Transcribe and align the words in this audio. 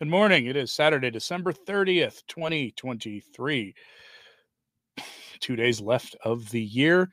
Good 0.00 0.08
morning. 0.08 0.46
It 0.46 0.56
is 0.56 0.72
Saturday, 0.72 1.08
December 1.08 1.52
30th, 1.52 2.22
2023. 2.26 3.74
Two 5.40 5.54
days 5.54 5.80
left 5.80 6.16
of 6.24 6.50
the 6.50 6.60
year. 6.60 7.10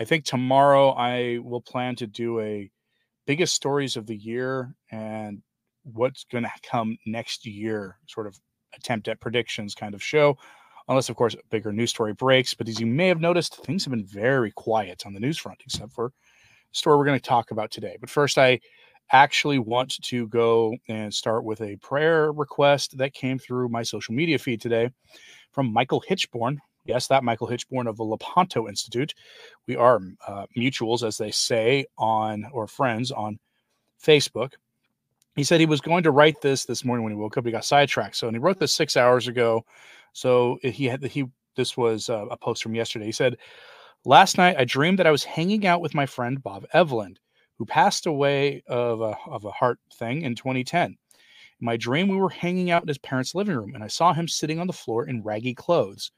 I 0.00 0.04
think 0.06 0.24
tomorrow 0.24 0.92
I 0.92 1.40
will 1.42 1.60
plan 1.60 1.94
to 1.96 2.06
do 2.06 2.40
a 2.40 2.70
biggest 3.26 3.52
stories 3.52 3.98
of 3.98 4.06
the 4.06 4.16
year 4.16 4.74
and 4.90 5.42
what's 5.82 6.24
going 6.24 6.44
to 6.44 6.50
come 6.62 6.96
next 7.04 7.44
year 7.44 7.98
sort 8.08 8.26
of 8.26 8.40
attempt 8.74 9.08
at 9.08 9.20
predictions 9.20 9.74
kind 9.74 9.94
of 9.94 10.02
show. 10.02 10.38
Unless, 10.88 11.10
of 11.10 11.16
course, 11.16 11.34
a 11.34 11.38
bigger 11.50 11.70
news 11.70 11.90
story 11.90 12.14
breaks. 12.14 12.54
But 12.54 12.66
as 12.66 12.80
you 12.80 12.86
may 12.86 13.08
have 13.08 13.20
noticed, 13.20 13.56
things 13.56 13.84
have 13.84 13.90
been 13.90 14.06
very 14.06 14.52
quiet 14.52 15.02
on 15.04 15.12
the 15.12 15.20
news 15.20 15.36
front, 15.36 15.60
except 15.66 15.92
for 15.92 16.08
the 16.08 16.78
story 16.78 16.96
we're 16.96 17.04
going 17.04 17.20
to 17.20 17.28
talk 17.28 17.50
about 17.50 17.70
today. 17.70 17.98
But 18.00 18.08
first, 18.08 18.38
I 18.38 18.58
actually 19.12 19.58
want 19.58 20.02
to 20.02 20.26
go 20.28 20.76
and 20.88 21.12
start 21.12 21.44
with 21.44 21.60
a 21.60 21.76
prayer 21.76 22.32
request 22.32 22.98
that 22.98 23.12
came 23.12 23.38
through 23.38 23.68
my 23.68 23.82
social 23.82 24.14
media 24.14 24.38
feed 24.38 24.60
today 24.60 24.90
from 25.52 25.72
Michael 25.72 26.02
Hichborn. 26.08 26.58
Yes, 26.84 27.08
that 27.08 27.24
Michael 27.24 27.48
Hichborn 27.48 27.88
of 27.88 27.96
the 27.96 28.04
Lepanto 28.04 28.68
Institute. 28.68 29.14
We 29.66 29.76
are 29.76 30.00
uh, 30.26 30.46
mutuals, 30.56 31.06
as 31.06 31.18
they 31.18 31.30
say, 31.30 31.86
on 31.98 32.46
or 32.52 32.68
friends 32.68 33.10
on 33.10 33.38
Facebook. 34.02 34.52
He 35.34 35.44
said 35.44 35.60
he 35.60 35.66
was 35.66 35.80
going 35.80 36.04
to 36.04 36.12
write 36.12 36.40
this 36.40 36.64
this 36.64 36.84
morning 36.84 37.02
when 37.04 37.12
he 37.12 37.18
woke 37.18 37.36
up. 37.36 37.44
He 37.44 37.52
got 37.52 37.64
sidetracked. 37.64 38.16
So, 38.16 38.28
and 38.28 38.36
he 38.36 38.40
wrote 38.40 38.58
this 38.58 38.72
six 38.72 38.96
hours 38.96 39.28
ago. 39.28 39.64
So 40.12 40.58
he 40.62 40.86
had 40.86 41.04
he. 41.04 41.24
This 41.56 41.76
was 41.76 42.10
uh, 42.10 42.26
a 42.26 42.36
post 42.36 42.62
from 42.62 42.74
yesterday. 42.74 43.06
He 43.06 43.12
said, 43.12 43.36
"Last 44.04 44.38
night 44.38 44.56
I 44.58 44.64
dreamed 44.64 44.98
that 44.98 45.06
I 45.06 45.10
was 45.10 45.24
hanging 45.24 45.66
out 45.66 45.80
with 45.80 45.94
my 45.94 46.06
friend 46.06 46.42
Bob 46.42 46.66
Eveland 46.74 47.16
who 47.58 47.64
passed 47.64 48.06
away 48.06 48.62
of 48.66 49.00
a, 49.00 49.16
of 49.26 49.44
a 49.44 49.50
heart 49.50 49.78
thing 49.94 50.22
in 50.22 50.34
2010. 50.34 50.96
In 51.60 51.64
my 51.64 51.76
dream, 51.76 52.08
we 52.08 52.16
were 52.16 52.28
hanging 52.28 52.70
out 52.70 52.82
in 52.82 52.88
his 52.88 52.98
parents' 52.98 53.34
living 53.34 53.56
room, 53.56 53.74
and 53.74 53.82
I 53.82 53.88
saw 53.88 54.12
him 54.12 54.28
sitting 54.28 54.60
on 54.60 54.66
the 54.66 54.72
floor 54.72 55.08
in 55.08 55.22
raggy 55.22 55.54
clothes, 55.54 56.12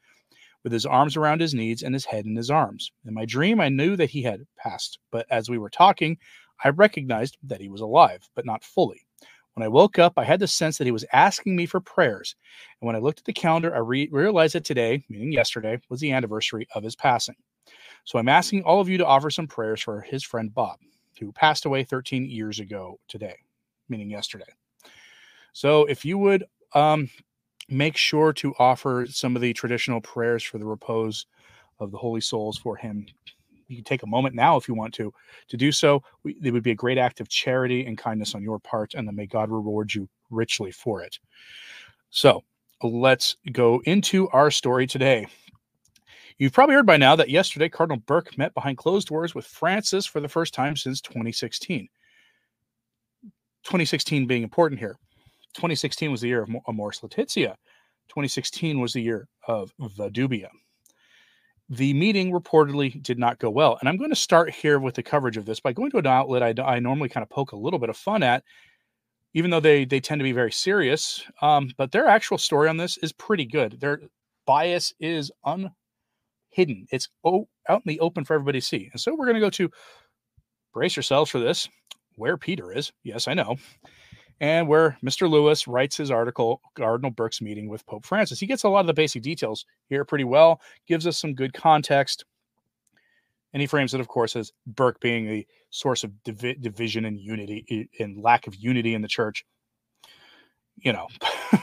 with 0.63 0.73
his 0.73 0.85
arms 0.85 1.15
around 1.15 1.39
his 1.39 1.53
knees 1.53 1.81
and 1.81 1.95
his 1.95 2.03
head 2.03 2.25
in 2.25 2.35
his 2.35 2.51
arms. 2.51 2.91
In 3.05 3.13
my 3.13 3.25
dream, 3.25 3.61
I 3.61 3.69
knew 3.69 3.95
that 3.95 4.09
he 4.09 4.21
had 4.21 4.45
passed, 4.57 4.99
but 5.11 5.25
as 5.29 5.49
we 5.49 5.57
were 5.57 5.69
talking, 5.69 6.17
I 6.63 6.69
recognized 6.69 7.37
that 7.43 7.61
he 7.61 7.69
was 7.69 7.79
alive, 7.79 8.29
but 8.35 8.45
not 8.45 8.65
fully. 8.65 9.05
When 9.53 9.63
I 9.63 9.69
woke 9.69 9.97
up, 9.97 10.13
I 10.17 10.25
had 10.25 10.41
the 10.41 10.47
sense 10.47 10.77
that 10.77 10.85
he 10.85 10.91
was 10.91 11.05
asking 11.13 11.55
me 11.55 11.65
for 11.65 11.79
prayers. 11.79 12.35
And 12.81 12.87
when 12.87 12.95
I 12.97 12.99
looked 12.99 13.19
at 13.19 13.25
the 13.25 13.33
calendar, 13.33 13.73
I 13.73 13.79
re- 13.79 14.09
realized 14.11 14.55
that 14.55 14.65
today, 14.65 15.03
meaning 15.09 15.31
yesterday, 15.31 15.79
was 15.89 16.01
the 16.01 16.11
anniversary 16.11 16.67
of 16.75 16.83
his 16.83 16.95
passing. 16.95 17.35
So 18.03 18.19
I'm 18.19 18.29
asking 18.29 18.63
all 18.63 18.81
of 18.81 18.89
you 18.89 18.97
to 18.97 19.05
offer 19.05 19.29
some 19.29 19.47
prayers 19.47 19.81
for 19.81 20.01
his 20.01 20.23
friend 20.23 20.53
Bob 20.53 20.79
who 21.19 21.31
passed 21.31 21.65
away 21.65 21.83
13 21.83 22.29
years 22.29 22.59
ago 22.59 22.99
today, 23.07 23.35
meaning 23.89 24.09
yesterday. 24.09 24.51
So 25.53 25.85
if 25.85 26.05
you 26.05 26.17
would 26.17 26.45
um, 26.73 27.09
make 27.69 27.95
sure 27.97 28.33
to 28.33 28.53
offer 28.59 29.05
some 29.09 29.35
of 29.35 29.41
the 29.41 29.53
traditional 29.53 30.01
prayers 30.01 30.43
for 30.43 30.57
the 30.57 30.65
repose 30.65 31.25
of 31.79 31.91
the 31.91 31.97
holy 31.97 32.21
souls 32.21 32.57
for 32.57 32.75
him. 32.75 33.05
You 33.67 33.77
can 33.77 33.85
take 33.85 34.03
a 34.03 34.07
moment 34.07 34.35
now 34.35 34.57
if 34.57 34.67
you 34.67 34.73
want 34.73 34.93
to 34.95 35.13
to 35.47 35.57
do 35.57 35.71
so. 35.71 36.03
It 36.25 36.51
would 36.51 36.63
be 36.63 36.71
a 36.71 36.75
great 36.75 36.97
act 36.97 37.19
of 37.19 37.29
charity 37.29 37.85
and 37.85 37.97
kindness 37.97 38.33
on 38.35 38.43
your 38.43 38.59
part, 38.59 38.95
and 38.95 39.07
then 39.07 39.15
may 39.15 39.27
God 39.27 39.51
reward 39.51 39.93
you 39.93 40.09
richly 40.31 40.71
for 40.71 41.01
it. 41.03 41.19
So 42.09 42.43
let's 42.81 43.37
go 43.51 43.81
into 43.85 44.27
our 44.29 44.49
story 44.49 44.87
today. 44.87 45.27
You've 46.39 46.53
probably 46.53 46.75
heard 46.75 46.85
by 46.85 46.95
now 46.95 47.17
that 47.17 47.29
yesterday 47.29 47.67
Cardinal 47.67 48.01
Burke 48.05 48.37
met 48.37 48.53
behind 48.53 48.77
closed 48.77 49.09
doors 49.09 49.35
with 49.35 49.45
Francis 49.45 50.05
for 50.05 50.21
the 50.21 50.29
first 50.29 50.53
time 50.53 50.77
since 50.77 51.01
2016. 51.01 51.89
2016 53.63 54.25
being 54.25 54.43
important 54.43 54.79
here. 54.79 54.97
2016 55.55 56.09
was 56.09 56.21
the 56.21 56.29
year 56.29 56.43
of 56.43 56.49
Amoris 56.69 57.03
Laetitia. 57.03 57.57
2016 58.07 58.79
was 58.79 58.93
the 58.93 59.01
year 59.01 59.27
of 59.49 59.73
the 59.97 60.09
Dubia. 60.09 60.47
The 61.67 61.93
meeting 61.93 62.31
reportedly 62.31 63.03
did 63.03 63.19
not 63.19 63.39
go 63.39 63.49
well. 63.49 63.77
And 63.81 63.89
I'm 63.89 63.97
going 63.97 64.09
to 64.09 64.15
start 64.15 64.49
here 64.49 64.79
with 64.79 64.95
the 64.95 65.03
coverage 65.03 65.35
of 65.35 65.43
this 65.43 65.59
by 65.59 65.73
going 65.73 65.91
to 65.91 65.97
an 65.97 66.07
outlet 66.07 66.41
I, 66.41 66.63
I 66.63 66.79
normally 66.79 67.09
kind 67.09 67.21
of 67.21 67.29
poke 67.29 67.51
a 67.51 67.57
little 67.57 67.79
bit 67.79 67.89
of 67.89 67.97
fun 67.97 68.23
at, 68.23 68.45
even 69.33 69.51
though 69.51 69.59
they, 69.59 69.83
they 69.83 69.99
tend 69.99 70.19
to 70.19 70.23
be 70.23 70.31
very 70.31 70.53
serious. 70.53 71.21
Um, 71.41 71.69
but 71.75 71.91
their 71.91 72.07
actual 72.07 72.37
story 72.37 72.69
on 72.69 72.77
this 72.77 72.97
is 72.99 73.11
pretty 73.11 73.45
good. 73.45 73.81
Their 73.81 73.99
bias 74.45 74.93
is 75.01 75.33
un 75.43 75.69
hidden. 76.49 76.87
It's 76.91 77.09
out 77.25 77.47
in 77.69 77.81
the 77.85 77.99
open 77.99 78.25
for 78.25 78.33
everybody 78.33 78.59
to 78.59 78.65
see. 78.65 78.89
And 78.91 78.99
so 78.99 79.15
we're 79.15 79.25
going 79.25 79.35
to 79.35 79.41
go 79.41 79.49
to 79.51 79.69
brace 80.73 80.95
yourselves 80.95 81.31
for 81.31 81.39
this 81.39 81.67
where 82.19 82.37
Peter 82.37 82.71
is. 82.71 82.91
Yes, 83.03 83.27
I 83.27 83.33
know. 83.33 83.55
And 84.41 84.67
where 84.67 84.97
Mr. 85.03 85.29
Lewis 85.29 85.67
writes 85.67 85.97
his 85.97 86.11
article, 86.11 86.61
Cardinal 86.75 87.11
Burke's 87.11 87.41
meeting 87.41 87.67
with 87.67 87.85
Pope 87.85 88.05
Francis. 88.05 88.39
He 88.39 88.45
gets 88.45 88.63
a 88.63 88.69
lot 88.69 88.81
of 88.81 88.87
the 88.87 88.93
basic 88.93 89.23
details 89.23 89.65
here 89.87 90.05
pretty 90.05 90.23
well, 90.23 90.61
gives 90.87 91.07
us 91.07 91.17
some 91.17 91.33
good 91.33 91.53
context. 91.53 92.23
And 93.51 93.61
he 93.61 93.67
frames 93.67 93.93
it, 93.93 93.99
of 93.99 94.07
course, 94.07 94.35
as 94.35 94.51
Burke 94.67 94.99
being 94.99 95.27
a 95.27 95.47
source 95.71 96.03
of 96.03 96.11
divi- 96.23 96.55
division 96.55 97.05
and 97.05 97.19
unity 97.19 97.89
and 97.99 98.21
lack 98.21 98.47
of 98.47 98.55
unity 98.55 98.93
in 98.93 99.01
the 99.01 99.07
church. 99.07 99.43
You 100.77 100.93
know, 100.93 101.07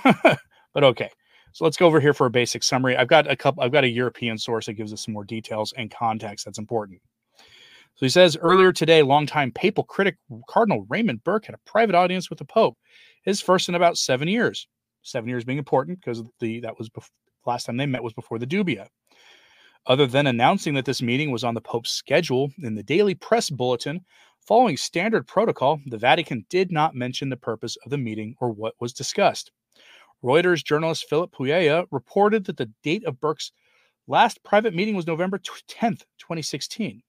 but 0.75 0.85
okay. 0.85 1.11
So 1.57 1.65
let's 1.65 1.79
go 1.79 1.87
over 1.87 2.01
here 2.01 2.13
for 2.13 2.27
a 2.27 2.31
basic 2.31 2.63
summary. 2.63 2.99
I've 2.99 3.09
got 3.09 3.31
a 3.31 3.35
couple, 3.35 3.63
I've 3.63 3.73
got 3.73 3.83
a 3.83 3.89
European 3.89 4.37
source 4.37 4.67
that 4.67 4.75
gives 4.75 4.93
us 4.93 5.07
some 5.07 5.15
more 5.15 5.25
details 5.25 5.73
and 5.79 5.91
context 5.91 6.45
that's 6.45 6.59
important. 6.59 7.01
So 7.39 8.05
he 8.05 8.11
says 8.11 8.37
earlier 8.37 8.75
today, 8.75 9.03
longtime 9.03 9.53
papal 9.53 9.83
critic 9.83 10.19
Cardinal 10.51 10.85
Raymond 10.91 11.25
Burke 11.25 11.47
had 11.47 11.55
a 11.55 11.71
private 11.71 11.95
audience 11.95 12.29
with 12.29 12.39
the 12.39 12.45
Pope, 12.45 12.77
his 13.23 13.41
first 13.41 13.71
in 13.71 13.75
about 13.75 13.97
seven 13.97 14.29
years. 14.29 14.69
Seven 15.01 15.31
years 15.31 15.47
being 15.47 15.57
important 15.57 15.99
because 15.99 16.23
the 16.41 16.61
that 16.61 16.77
was 16.77 16.91
before, 16.91 17.09
last 17.47 17.65
time 17.65 17.79
they 17.79 17.87
met 17.87 18.03
was 18.03 18.13
before 18.13 18.39
the 18.39 18.47
Dubia. 18.47 18.89
Other 19.87 20.07
than 20.07 20.27
announcing 20.27 20.75
that 20.75 20.85
this 20.85 21.01
meeting 21.01 21.31
was 21.31 21.43
on 21.43 21.55
the 21.55 21.63
Pope's 21.63 21.91
schedule 21.91 22.53
in 22.59 22.75
the 22.75 22.83
daily 22.83 23.15
press 23.15 23.49
bulletin, 23.49 24.05
following 24.47 24.77
standard 24.77 25.27
protocol, 25.27 25.81
the 25.87 25.97
Vatican 25.97 26.45
did 26.51 26.71
not 26.71 26.95
mention 26.95 27.31
the 27.31 27.37
purpose 27.39 27.79
of 27.83 27.91
the 27.91 27.97
meeting 27.97 28.35
or 28.43 28.51
what 28.51 28.75
was 28.79 28.93
discussed. 28.93 29.53
Reuters 30.25 30.65
journalist 30.65 31.07
Philip 31.09 31.33
Pullella 31.33 31.87
reported 31.91 32.45
that 32.47 32.57
the 32.57 32.71
date 32.83 33.05
of 33.05 33.21
Burke's 33.21 33.53
last 34.07 34.43
private 34.43 34.75
meeting 34.75 34.97
was 34.97 35.07
November 35.07 35.39
10th, 35.39 36.03
2016. 36.19 37.03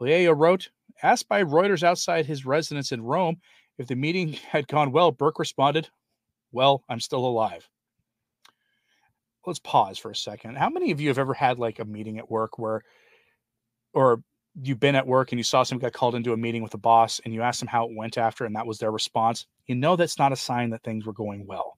Pullella 0.00 0.36
wrote, 0.36 0.68
asked 1.02 1.28
by 1.28 1.42
Reuters 1.42 1.82
outside 1.82 2.26
his 2.26 2.46
residence 2.46 2.92
in 2.92 3.02
Rome 3.02 3.36
if 3.78 3.88
the 3.88 3.96
meeting 3.96 4.32
had 4.50 4.68
gone 4.68 4.92
well, 4.92 5.10
Burke 5.10 5.38
responded, 5.38 5.88
Well, 6.52 6.84
I'm 6.88 7.00
still 7.00 7.24
alive. 7.26 7.68
Let's 9.46 9.58
pause 9.60 9.98
for 9.98 10.10
a 10.10 10.16
second. 10.16 10.56
How 10.56 10.68
many 10.68 10.90
of 10.90 11.00
you 11.00 11.08
have 11.08 11.18
ever 11.18 11.34
had 11.34 11.58
like 11.58 11.78
a 11.78 11.84
meeting 11.84 12.18
at 12.18 12.30
work 12.30 12.58
where, 12.58 12.82
or 13.92 14.22
you've 14.60 14.80
been 14.80 14.96
at 14.96 15.06
work 15.06 15.30
and 15.30 15.38
you 15.38 15.44
saw 15.44 15.62
someone 15.62 15.82
got 15.82 15.92
called 15.92 16.16
into 16.16 16.32
a 16.32 16.36
meeting 16.36 16.62
with 16.62 16.74
a 16.74 16.78
boss 16.78 17.20
and 17.24 17.32
you 17.32 17.42
asked 17.42 17.60
them 17.60 17.68
how 17.68 17.84
it 17.84 17.94
went 17.94 18.18
after 18.18 18.44
and 18.44 18.56
that 18.56 18.66
was 18.66 18.78
their 18.78 18.90
response? 18.90 19.46
You 19.66 19.76
know 19.76 19.94
that's 19.94 20.18
not 20.18 20.32
a 20.32 20.36
sign 20.36 20.70
that 20.70 20.82
things 20.82 21.06
were 21.06 21.12
going 21.12 21.46
well. 21.46 21.75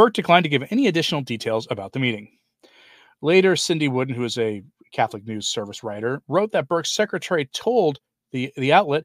Burke 0.00 0.14
declined 0.14 0.44
to 0.44 0.48
give 0.48 0.64
any 0.70 0.86
additional 0.86 1.20
details 1.20 1.68
about 1.70 1.92
the 1.92 1.98
meeting. 1.98 2.38
Later, 3.20 3.54
Cindy 3.54 3.86
Wooden, 3.86 4.14
who 4.14 4.24
is 4.24 4.38
a 4.38 4.62
Catholic 4.94 5.26
News 5.26 5.46
Service 5.46 5.84
writer, 5.84 6.22
wrote 6.26 6.52
that 6.52 6.68
Burke's 6.68 6.90
secretary 6.90 7.44
told 7.52 8.00
the, 8.32 8.50
the 8.56 8.72
outlet 8.72 9.04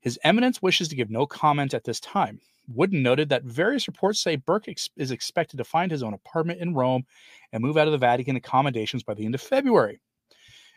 his 0.00 0.18
eminence 0.24 0.60
wishes 0.60 0.88
to 0.88 0.96
give 0.96 1.10
no 1.10 1.26
comment 1.26 1.74
at 1.74 1.84
this 1.84 2.00
time. 2.00 2.40
Wooden 2.66 3.04
noted 3.04 3.28
that 3.28 3.44
various 3.44 3.86
reports 3.86 4.20
say 4.20 4.34
Burke 4.34 4.66
ex- 4.66 4.90
is 4.96 5.12
expected 5.12 5.58
to 5.58 5.64
find 5.64 5.92
his 5.92 6.02
own 6.02 6.12
apartment 6.12 6.58
in 6.58 6.74
Rome 6.74 7.04
and 7.52 7.62
move 7.62 7.76
out 7.76 7.86
of 7.86 7.92
the 7.92 7.98
Vatican 7.98 8.34
accommodations 8.34 9.04
by 9.04 9.14
the 9.14 9.24
end 9.24 9.36
of 9.36 9.40
February. 9.40 10.00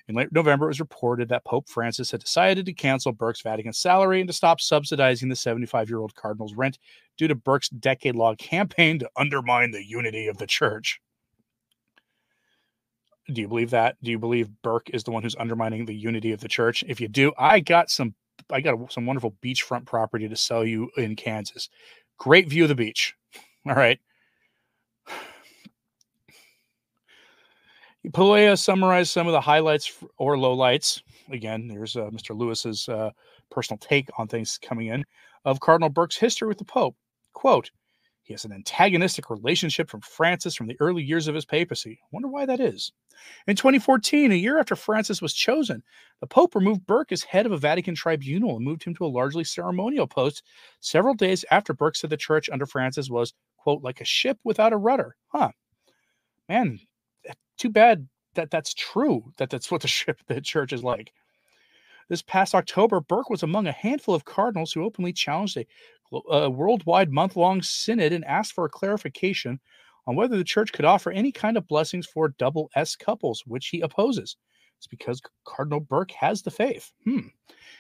In 0.08 0.16
late 0.16 0.32
November, 0.32 0.66
it 0.66 0.70
was 0.70 0.80
reported 0.80 1.30
that 1.30 1.46
Pope 1.46 1.68
Francis 1.68 2.12
had 2.12 2.22
decided 2.22 2.66
to 2.66 2.74
cancel 2.74 3.12
Burke's 3.12 3.42
Vatican 3.42 3.74
salary 3.74 4.20
and 4.22 4.28
to 4.28 4.34
stop 4.34 4.62
subsidizing 4.62 5.30
the 5.30 5.36
75 5.36 5.90
year 5.90 6.00
old 6.00 6.14
cardinal's 6.16 6.54
rent 6.54 6.78
due 7.18 7.28
to 7.28 7.36
Burke's 7.36 7.70
decade 7.70 8.16
long 8.16 8.36
campaign 8.38 9.00
to 9.00 9.10
undermine 9.18 9.72
the 9.72 9.84
unity 9.84 10.28
of 10.28 10.38
the 10.38 10.48
church. 10.48 11.02
Do 13.34 13.42
you 13.42 13.48
believe 13.48 13.72
that? 13.72 13.96
Do 14.04 14.12
you 14.12 14.20
believe 14.20 14.50
Burke 14.62 14.92
is 14.92 15.04
the 15.04 15.12
one 15.12 15.24
who's 15.24 15.36
undermining 15.38 15.86
the 15.86 15.96
unity 15.96 16.32
of 16.32 16.42
the 16.42 16.48
church? 16.48 16.84
If 16.88 17.02
you 17.02 17.08
do, 17.08 17.34
I 17.40 17.60
got 17.60 17.90
some 17.90 18.14
I 18.52 18.62
got 18.62 18.92
some 18.92 19.08
wonderful 19.08 19.36
beachfront 19.42 19.86
property 19.86 20.28
to 20.28 20.36
sell 20.36 20.64
you 20.64 20.92
in 20.98 21.16
Kansas. 21.16 21.70
Great 22.20 22.48
view 22.48 22.64
of 22.64 22.70
the 22.70 22.76
beach. 22.76 23.16
All 23.68 23.74
right. 23.74 24.00
Pullella 28.12 28.58
summarized 28.58 29.12
some 29.12 29.28
of 29.28 29.34
the 29.34 29.42
highlights 29.42 30.04
or 30.18 30.36
lowlights. 30.36 31.02
Again, 31.32 31.68
there's 31.68 31.96
uh, 31.96 32.10
Mr. 32.12 32.38
Lewis's 32.38 32.88
uh, 32.90 33.12
personal 33.50 33.78
take 33.80 34.10
on 34.18 34.28
things 34.28 34.60
coming 34.62 34.88
in 34.88 35.04
of 35.46 35.60
Cardinal 35.60 35.90
Burke's 35.90 36.18
history 36.18 36.48
with 36.48 36.58
the 36.58 36.66
Pope. 36.66 36.96
Quote, 37.34 37.72
He 38.24 38.34
has 38.34 38.46
an 38.46 38.52
antagonistic 38.52 39.30
relationship 39.30 39.90
from 39.90 40.02
Francis 40.02 40.56
from 40.56 40.68
the 40.68 40.78
early 40.80 41.04
years 41.04 41.28
of 41.28 41.36
his 41.36 41.46
papacy. 41.46 42.00
Wonder 42.12 42.28
why 42.28 42.46
that 42.46 42.60
is. 42.60 42.92
In 43.48 43.56
2014, 43.56 44.32
a 44.32 44.36
year 44.36 44.60
after 44.60 44.76
Francis 44.76 45.22
was 45.22 45.34
chosen, 45.34 45.82
the 46.20 46.28
Pope 46.28 46.56
removed 46.56 46.86
Burke 46.86 47.12
as 47.12 47.24
head 47.24 47.46
of 47.46 47.52
a 47.52 47.58
Vatican 47.58 47.96
tribunal 47.96 48.58
and 48.58 48.66
moved 48.66 48.84
him 48.84 48.94
to 48.96 49.06
a 49.06 49.08
largely 49.08 49.44
ceremonial 49.44 50.08
post 50.08 50.44
several 50.80 51.14
days 51.14 51.46
after 51.50 51.74
Burke 51.74 51.96
said 51.96 52.10
the 52.10 52.18
church 52.18 52.50
under 52.50 52.66
Francis 52.66 53.10
was, 53.10 53.34
quote, 53.58 53.84
like 53.84 54.02
a 54.02 54.06
ship 54.06 54.38
without 54.44 54.74
a 54.74 54.78
rudder. 54.78 55.16
Huh. 55.28 55.52
Man, 56.50 56.80
too 57.58 57.70
bad 57.70 58.08
that 58.36 58.52
that's 58.52 58.74
true, 58.74 59.32
that 59.38 59.50
that's 59.50 59.72
what 59.72 59.82
the 59.82 60.16
the 60.28 60.42
church 60.42 60.74
is 60.74 60.84
like. 60.84 61.14
This 62.08 62.22
past 62.22 62.54
October, 62.54 63.02
Burke 63.02 63.30
was 63.30 63.42
among 63.42 63.66
a 63.66 63.72
handful 63.72 64.14
of 64.14 64.26
cardinals 64.26 64.72
who 64.72 64.84
openly 64.84 65.12
challenged 65.12 65.58
a, 65.58 65.66
a 66.30 66.50
worldwide 66.50 67.12
month 67.12 67.36
long 67.36 67.64
synod 67.64 68.14
and 68.14 68.24
asked 68.26 68.54
for 68.54 68.66
a 68.66 68.70
clarification 68.70 69.60
on 70.06 70.16
whether 70.16 70.38
the 70.38 70.44
church 70.44 70.72
could 70.72 70.86
offer 70.86 71.12
any 71.12 71.32
kind 71.32 71.58
of 71.58 71.68
blessings 71.68 72.06
for 72.06 72.30
double 72.30 72.70
S 72.76 72.96
couples, 72.96 73.44
which 73.48 73.68
he 73.68 73.82
opposes. 73.82 74.38
It's 74.78 74.86
because 74.88 75.22
Cardinal 75.46 75.80
Burke 75.80 76.12
has 76.12 76.44
the 76.44 76.52
faith. 76.52 76.92
Hmm. 77.06 77.30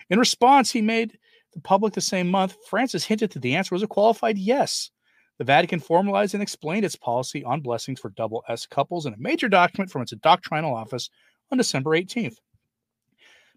In 0.09 0.17
response, 0.17 0.71
he 0.71 0.81
made 0.81 1.19
the 1.53 1.61
public 1.61 1.93
the 1.93 2.01
same 2.01 2.29
month, 2.29 2.57
Francis 2.69 3.05
hinted 3.05 3.31
that 3.31 3.41
the 3.41 3.55
answer 3.55 3.73
was 3.73 3.83
a 3.83 3.87
qualified 3.87 4.37
yes. 4.37 4.91
The 5.37 5.43
Vatican 5.43 5.79
formalized 5.79 6.33
and 6.33 6.41
explained 6.41 6.85
its 6.85 6.95
policy 6.95 7.43
on 7.43 7.61
blessings 7.61 7.99
for 7.99 8.09
double 8.09 8.43
S 8.47 8.65
couples 8.65 9.05
in 9.05 9.13
a 9.13 9.17
major 9.17 9.49
document 9.49 9.91
from 9.91 10.01
its 10.01 10.13
doctrinal 10.21 10.73
office 10.73 11.09
on 11.51 11.57
December 11.57 11.91
18th. 11.91 12.37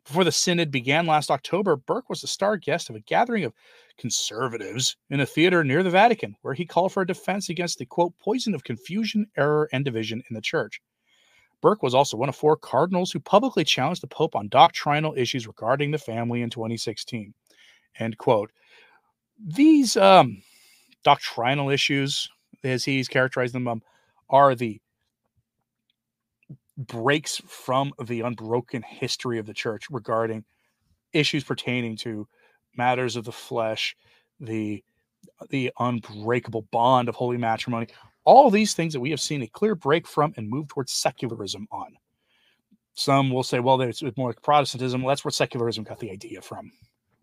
Before 0.04 0.24
the 0.24 0.32
synod 0.32 0.70
began 0.70 1.06
last 1.06 1.30
October, 1.30 1.76
Burke 1.76 2.08
was 2.08 2.22
the 2.22 2.26
star 2.26 2.56
guest 2.56 2.88
of 2.88 2.96
a 2.96 3.00
gathering 3.00 3.44
of 3.44 3.52
conservatives 3.98 4.96
in 5.10 5.20
a 5.20 5.26
theater 5.26 5.62
near 5.62 5.82
the 5.82 5.90
Vatican, 5.90 6.34
where 6.40 6.54
he 6.54 6.64
called 6.64 6.92
for 6.92 7.02
a 7.02 7.06
defense 7.06 7.50
against 7.50 7.78
the 7.78 7.86
quote 7.86 8.16
poison 8.18 8.54
of 8.54 8.64
confusion, 8.64 9.26
error, 9.36 9.68
and 9.72 9.84
division 9.84 10.22
in 10.30 10.34
the 10.34 10.40
church. 10.40 10.80
Burke 11.60 11.82
was 11.82 11.94
also 11.94 12.16
one 12.16 12.28
of 12.28 12.36
four 12.36 12.56
cardinals 12.56 13.12
who 13.12 13.20
publicly 13.20 13.64
challenged 13.64 14.02
the 14.02 14.06
Pope 14.06 14.34
on 14.34 14.48
doctrinal 14.48 15.14
issues 15.16 15.46
regarding 15.46 15.90
the 15.90 15.98
family 15.98 16.42
in 16.42 16.50
2016. 16.50 17.34
End 17.98 18.16
quote. 18.16 18.50
These 19.44 19.96
um, 19.96 20.42
doctrinal 21.04 21.70
issues, 21.70 22.28
as 22.64 22.84
he's 22.84 23.08
characterized 23.08 23.54
them, 23.54 23.68
um, 23.68 23.82
are 24.30 24.54
the 24.54 24.80
breaks 26.76 27.40
from 27.46 27.92
the 28.04 28.20
unbroken 28.20 28.82
history 28.82 29.38
of 29.38 29.46
the 29.46 29.54
church 29.54 29.86
regarding 29.90 30.44
issues 31.12 31.42
pertaining 31.42 31.96
to 31.96 32.26
matters 32.76 33.16
of 33.16 33.24
the 33.24 33.32
flesh, 33.32 33.96
the 34.40 34.82
the 35.50 35.70
unbreakable 35.78 36.62
bond 36.70 37.08
of 37.08 37.14
holy 37.14 37.36
matrimony, 37.36 37.86
all 38.24 38.50
these 38.50 38.74
things 38.74 38.92
that 38.92 39.00
we 39.00 39.10
have 39.10 39.20
seen 39.20 39.42
a 39.42 39.48
clear 39.48 39.74
break 39.74 40.06
from 40.06 40.32
and 40.36 40.48
move 40.48 40.68
towards 40.68 40.92
secularism 40.92 41.66
on. 41.70 41.96
Some 42.94 43.30
will 43.30 43.42
say, 43.42 43.60
well, 43.60 43.80
it's 43.80 44.02
more 44.16 44.28
like 44.28 44.42
Protestantism. 44.42 45.02
Well, 45.02 45.10
that's 45.10 45.24
where 45.24 45.32
secularism 45.32 45.84
got 45.84 45.98
the 45.98 46.10
idea 46.10 46.40
from, 46.40 46.70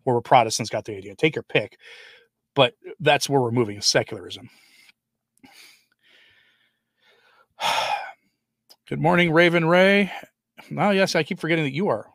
or 0.04 0.14
where 0.14 0.20
Protestants 0.22 0.70
got 0.70 0.84
the 0.84 0.96
idea. 0.96 1.14
Take 1.14 1.36
your 1.36 1.42
pick. 1.42 1.78
But 2.56 2.74
that's 2.98 3.28
where 3.28 3.40
we're 3.40 3.52
moving 3.52 3.80
secularism. 3.80 4.50
Good 8.88 8.98
morning, 8.98 9.30
Raven 9.30 9.66
Ray. 9.66 10.10
Oh, 10.76 10.90
yes, 10.90 11.14
I 11.14 11.22
keep 11.22 11.38
forgetting 11.38 11.64
that 11.64 11.74
you 11.74 11.88
are. 11.88 12.06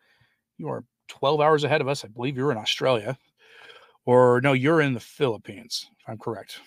you 0.58 0.68
are 0.68 0.84
12 1.08 1.40
hours 1.40 1.64
ahead 1.64 1.80
of 1.80 1.88
us. 1.88 2.04
I 2.04 2.08
believe 2.08 2.36
you're 2.36 2.52
in 2.52 2.58
Australia. 2.58 3.18
Or 4.06 4.40
no, 4.42 4.52
you're 4.52 4.80
in 4.80 4.94
the 4.94 5.00
Philippines, 5.00 5.86
if 5.98 6.08
I'm 6.08 6.18
correct. 6.18 6.60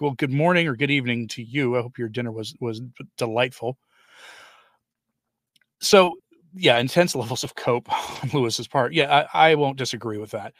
Well, 0.00 0.12
good 0.12 0.30
morning 0.30 0.68
or 0.68 0.76
good 0.76 0.90
evening 0.90 1.28
to 1.28 1.42
you. 1.42 1.76
I 1.76 1.82
hope 1.82 1.98
your 1.98 2.08
dinner 2.08 2.30
was 2.30 2.54
was 2.60 2.82
delightful. 3.16 3.78
So, 5.80 6.16
yeah, 6.54 6.78
intense 6.78 7.14
levels 7.16 7.42
of 7.42 7.54
cope 7.54 7.90
on 8.22 8.30
Lewis's 8.32 8.68
part. 8.68 8.92
Yeah, 8.92 9.26
I, 9.32 9.50
I 9.50 9.54
won't 9.54 9.78
disagree 9.78 10.18
with 10.18 10.30
that. 10.32 10.52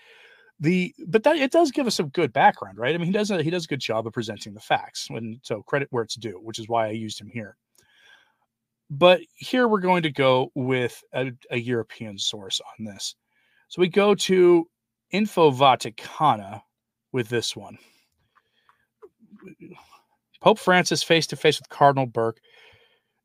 The 0.60 0.94
but 1.06 1.22
that 1.24 1.36
it 1.36 1.52
does 1.52 1.70
give 1.70 1.86
us 1.86 2.00
a 2.00 2.04
good 2.04 2.32
background, 2.32 2.78
right? 2.78 2.94
I 2.94 2.98
mean, 2.98 3.06
he 3.06 3.12
does 3.12 3.30
a, 3.30 3.42
he 3.42 3.50
does 3.50 3.66
a 3.66 3.68
good 3.68 3.80
job 3.80 4.06
of 4.06 4.14
presenting 4.14 4.54
the 4.54 4.60
facts, 4.60 5.08
and 5.10 5.38
so 5.42 5.62
credit 5.62 5.88
where 5.90 6.02
it's 6.02 6.14
due, 6.14 6.40
which 6.42 6.58
is 6.58 6.68
why 6.68 6.86
I 6.86 6.92
used 6.92 7.20
him 7.20 7.28
here. 7.28 7.56
But 8.88 9.20
here 9.34 9.68
we're 9.68 9.80
going 9.80 10.04
to 10.04 10.12
go 10.12 10.50
with 10.54 11.02
a, 11.12 11.32
a 11.50 11.58
European 11.58 12.18
source 12.18 12.60
on 12.60 12.84
this. 12.84 13.16
So 13.68 13.80
we 13.80 13.88
go 13.88 14.14
to 14.14 14.68
Info 15.10 15.50
Vaticana 15.50 16.62
with 17.12 17.28
this 17.28 17.54
one. 17.56 17.78
Pope 20.40 20.58
Francis 20.58 21.02
face 21.02 21.26
to 21.28 21.36
face 21.36 21.58
with 21.58 21.68
Cardinal 21.68 22.06
Burke. 22.06 22.38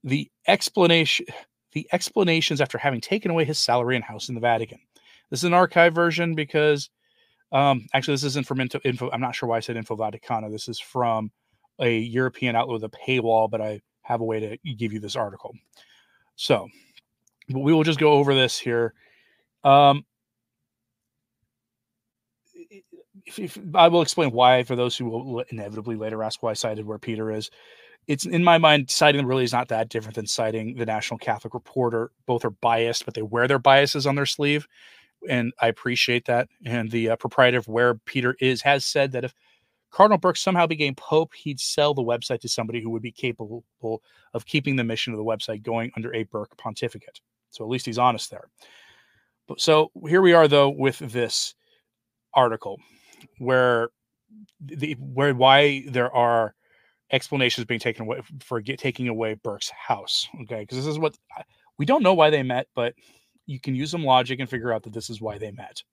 The 0.03 0.29
explanation 0.47 1.27
the 1.73 1.87
explanations 1.93 2.59
after 2.59 2.77
having 2.77 3.01
taken 3.01 3.31
away 3.31 3.45
his 3.45 3.59
salary 3.59 3.95
and 3.95 4.03
house 4.03 4.29
in 4.29 4.35
the 4.35 4.41
Vatican. 4.41 4.79
This 5.29 5.39
is 5.39 5.45
an 5.45 5.53
archive 5.53 5.95
version 5.95 6.35
because 6.35 6.89
um, 7.51 7.87
actually 7.93 8.13
this 8.13 8.23
isn't 8.23 8.47
from 8.47 8.61
info, 8.61 8.79
info 8.83 9.09
I'm 9.11 9.21
not 9.21 9.35
sure 9.35 9.49
why 9.49 9.57
I 9.57 9.61
said 9.61 9.77
Info 9.77 9.95
Vaticana. 9.95 10.51
This 10.51 10.67
is 10.67 10.79
from 10.79 11.31
a 11.79 11.97
European 11.99 12.55
outlet 12.55 12.81
with 12.81 12.93
a 12.93 12.97
paywall, 12.97 13.49
but 13.49 13.61
I 13.61 13.81
have 14.03 14.21
a 14.21 14.25
way 14.25 14.39
to 14.39 14.73
give 14.75 14.93
you 14.93 14.99
this 14.99 15.15
article. 15.15 15.53
So 16.35 16.67
we 17.49 17.73
will 17.73 17.83
just 17.83 17.99
go 17.99 18.13
over 18.13 18.33
this 18.33 18.57
here. 18.57 18.93
Um, 19.63 20.05
if, 23.25 23.39
if, 23.39 23.59
I 23.75 23.87
will 23.87 24.01
explain 24.01 24.31
why 24.31 24.63
for 24.63 24.75
those 24.75 24.97
who 24.97 25.05
will 25.05 25.43
inevitably 25.49 25.95
later 25.95 26.23
ask 26.23 26.41
why 26.41 26.51
I 26.51 26.53
cited 26.53 26.85
where 26.85 26.97
Peter 26.97 27.31
is. 27.31 27.51
It's 28.07 28.25
in 28.25 28.43
my 28.43 28.57
mind, 28.57 28.89
citing 28.89 29.25
really 29.25 29.43
is 29.43 29.53
not 29.53 29.67
that 29.67 29.89
different 29.89 30.15
than 30.15 30.25
citing 30.25 30.75
the 30.75 30.85
National 30.85 31.19
Catholic 31.19 31.53
Reporter. 31.53 32.11
Both 32.25 32.43
are 32.45 32.49
biased, 32.49 33.05
but 33.05 33.13
they 33.13 33.21
wear 33.21 33.47
their 33.47 33.59
biases 33.59 34.07
on 34.07 34.15
their 34.15 34.25
sleeve, 34.25 34.67
and 35.29 35.53
I 35.61 35.67
appreciate 35.67 36.25
that. 36.25 36.47
And 36.65 36.89
the 36.89 37.11
uh, 37.11 37.15
proprietor 37.15 37.57
of 37.57 37.67
where 37.67 37.95
Peter 37.95 38.35
is 38.39 38.61
has 38.61 38.85
said 38.85 39.11
that 39.11 39.23
if 39.23 39.33
Cardinal 39.91 40.17
Burke 40.17 40.37
somehow 40.37 40.67
became 40.67 40.95
Pope, 40.95 41.33
he'd 41.33 41.59
sell 41.59 41.93
the 41.93 42.01
website 42.01 42.39
to 42.41 42.47
somebody 42.47 42.81
who 42.81 42.89
would 42.89 43.01
be 43.01 43.11
capable 43.11 43.63
of 44.33 44.45
keeping 44.45 44.75
the 44.75 44.83
mission 44.83 45.13
of 45.13 45.17
the 45.17 45.25
website 45.25 45.63
going 45.63 45.91
under 45.97 46.13
a 46.13 46.23
Burke 46.23 46.55
pontificate. 46.57 47.19
So 47.49 47.63
at 47.63 47.69
least 47.69 47.85
he's 47.85 47.97
honest 47.97 48.31
there. 48.31 48.47
But 49.47 49.59
so 49.59 49.91
here 50.07 50.21
we 50.21 50.33
are 50.33 50.47
though 50.47 50.69
with 50.69 50.99
this 50.99 51.55
article 52.33 52.79
where 53.37 53.89
the 54.61 54.93
where 54.93 55.33
why 55.35 55.83
there 55.89 56.13
are 56.15 56.55
explanations 57.11 57.65
being 57.65 57.79
taken 57.79 58.03
away 58.03 58.21
for 58.39 58.61
get, 58.61 58.79
taking 58.79 59.09
away 59.09 59.33
Burke's 59.33 59.69
house. 59.69 60.27
Okay, 60.43 60.61
because 60.61 60.77
this 60.77 60.87
is 60.87 60.99
what 60.99 61.17
we 61.77 61.85
don't 61.85 62.03
know 62.03 62.13
why 62.13 62.29
they 62.29 62.43
met, 62.43 62.67
but 62.75 62.93
you 63.51 63.59
can 63.59 63.75
use 63.75 63.91
some 63.91 64.03
logic 64.03 64.39
and 64.39 64.49
figure 64.49 64.73
out 64.73 64.83
that 64.83 64.93
this 64.93 65.09
is 65.09 65.21
why 65.21 65.37
they 65.37 65.51
met 65.51 65.83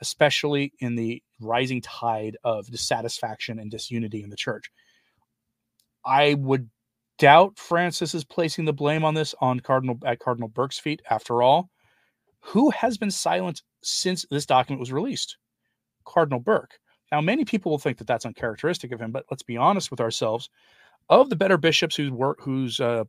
especially 0.00 0.72
in 0.80 0.94
the 0.94 1.22
rising 1.40 1.80
tide 1.80 2.36
of 2.44 2.70
dissatisfaction 2.70 3.58
and 3.58 3.70
disunity 3.70 4.22
in 4.22 4.30
the 4.30 4.36
church. 4.36 4.70
I 6.04 6.34
would 6.34 6.68
doubt 7.18 7.58
Francis 7.58 8.14
is 8.14 8.24
placing 8.24 8.64
the 8.66 8.72
blame 8.72 9.04
on 9.04 9.14
this 9.14 9.34
on 9.40 9.60
Cardinal 9.60 9.98
at 10.04 10.18
Cardinal 10.18 10.48
Burke's 10.48 10.78
feet. 10.78 11.02
After 11.10 11.42
all, 11.42 11.70
who 12.40 12.70
has 12.70 12.98
been 12.98 13.10
silent 13.10 13.62
since 13.82 14.26
this 14.30 14.46
document 14.46 14.80
was 14.80 14.92
released? 14.92 15.38
Cardinal 16.04 16.40
Burke. 16.40 16.78
Now, 17.10 17.20
many 17.20 17.44
people 17.44 17.70
will 17.70 17.78
think 17.78 17.98
that 17.98 18.06
that's 18.06 18.26
uncharacteristic 18.26 18.92
of 18.92 19.00
him, 19.00 19.12
but 19.12 19.24
let's 19.30 19.42
be 19.42 19.56
honest 19.56 19.90
with 19.90 20.00
ourselves. 20.00 20.50
Of 21.08 21.30
the 21.30 21.36
better 21.36 21.56
bishops 21.56 21.96
whose 21.96 22.10
work, 22.10 22.40
whose 22.40 22.80
uh, 22.80 23.04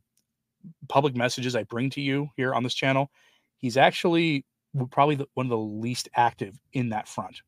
public 0.88 1.16
messages 1.16 1.56
I 1.56 1.64
bring 1.64 1.90
to 1.90 2.00
you 2.00 2.28
here 2.36 2.54
on 2.54 2.62
this 2.62 2.74
channel, 2.74 3.10
he's 3.58 3.76
actually 3.76 4.44
probably 4.90 5.16
the, 5.16 5.26
one 5.34 5.46
of 5.46 5.50
the 5.50 5.58
least 5.58 6.08
active 6.14 6.58
in 6.72 6.90
that 6.90 7.08
front. 7.08 7.40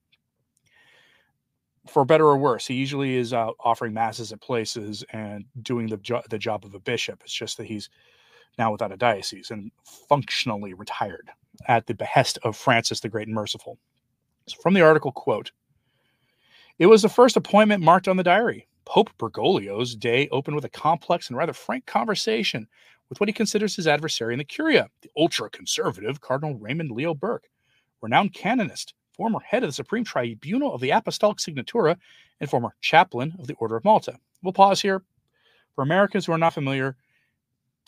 For 1.89 2.05
better 2.05 2.27
or 2.27 2.37
worse, 2.37 2.67
he 2.67 2.75
usually 2.75 3.17
is 3.17 3.33
offering 3.33 3.95
masses 3.95 4.33
at 4.33 4.41
places 4.41 5.03
and 5.13 5.45
doing 5.63 5.87
the 5.87 5.97
jo- 5.97 6.23
the 6.29 6.39
job 6.39 6.65
of 6.65 6.75
a 6.75 6.81
bishop. 6.81 7.23
It's 7.25 7.33
just 7.33 7.57
that 7.57 7.67
he's 7.67 7.89
now 8.59 8.71
without 8.71 8.93
a 8.93 8.97
diocese 8.97 9.51
and 9.51 9.71
functionally 10.09 10.75
retired 10.75 11.31
at 11.69 11.87
the 11.87 11.95
behest 11.95 12.39
of 12.43 12.57
Francis 12.57 13.01
the 13.01 13.09
Great 13.09 13.29
and 13.29 13.35
Merciful. 13.35 13.79
So 14.47 14.59
from 14.61 14.75
the 14.75 14.83
article, 14.83 15.13
quote, 15.13 15.53
it 16.79 16.87
was 16.87 17.03
the 17.03 17.09
first 17.09 17.37
appointment 17.37 17.83
marked 17.83 18.09
on 18.09 18.17
the 18.17 18.23
diary. 18.23 18.67
Pope 18.85 19.11
Bergoglio's 19.19 19.95
day 19.95 20.29
opened 20.31 20.57
with 20.57 20.65
a 20.65 20.71
complex 20.71 21.29
and 21.29 21.37
rather 21.37 21.53
frank 21.53 21.87
conversation 21.87 22.67
with 23.11 23.21
what 23.21 23.29
he 23.29 23.33
considers 23.35 23.77
his 23.77 23.87
adversary 23.87 24.33
in 24.33 24.39
the 24.39 24.45
Curia, 24.45 24.89
the 25.03 25.11
ultra 25.17 25.51
conservative 25.51 26.21
Cardinal 26.23 26.55
Raymond 26.55 26.93
Leo 26.93 27.13
Burke, 27.13 27.51
renowned 28.01 28.33
canonist, 28.33 28.95
former 29.13 29.41
head 29.41 29.63
of 29.63 29.69
the 29.69 29.75
Supreme 29.75 30.05
Tribunal 30.05 30.73
of 30.73 30.81
the 30.81 30.91
Apostolic 30.91 31.39
Signatura, 31.39 31.97
and 32.41 32.49
former 32.49 32.75
chaplain 32.81 33.35
of 33.39 33.47
the 33.47 33.55
Order 33.55 33.77
of 33.77 33.85
Malta. 33.85 34.17
We'll 34.43 34.55
pause 34.55 34.81
here. 34.81 35.03
For 35.75 35.83
Americans 35.83 36.25
who 36.25 36.33
are 36.33 36.39
not 36.39 36.55
familiar, 36.55 36.97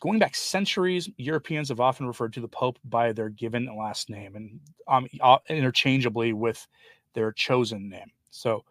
going 0.00 0.18
back 0.18 0.34
centuries, 0.34 1.08
Europeans 1.16 1.68
have 1.68 1.80
often 1.80 2.06
referred 2.06 2.32
to 2.34 2.40
the 2.40 2.48
Pope 2.48 2.78
by 2.84 3.12
their 3.12 3.28
given 3.28 3.74
last 3.76 4.10
name 4.10 4.36
and 4.36 4.60
um, 4.88 5.06
uh, 5.20 5.38
interchangeably 5.48 6.32
with 6.32 6.66
their 7.14 7.32
chosen 7.32 7.88
name. 7.88 8.10
So 8.30 8.64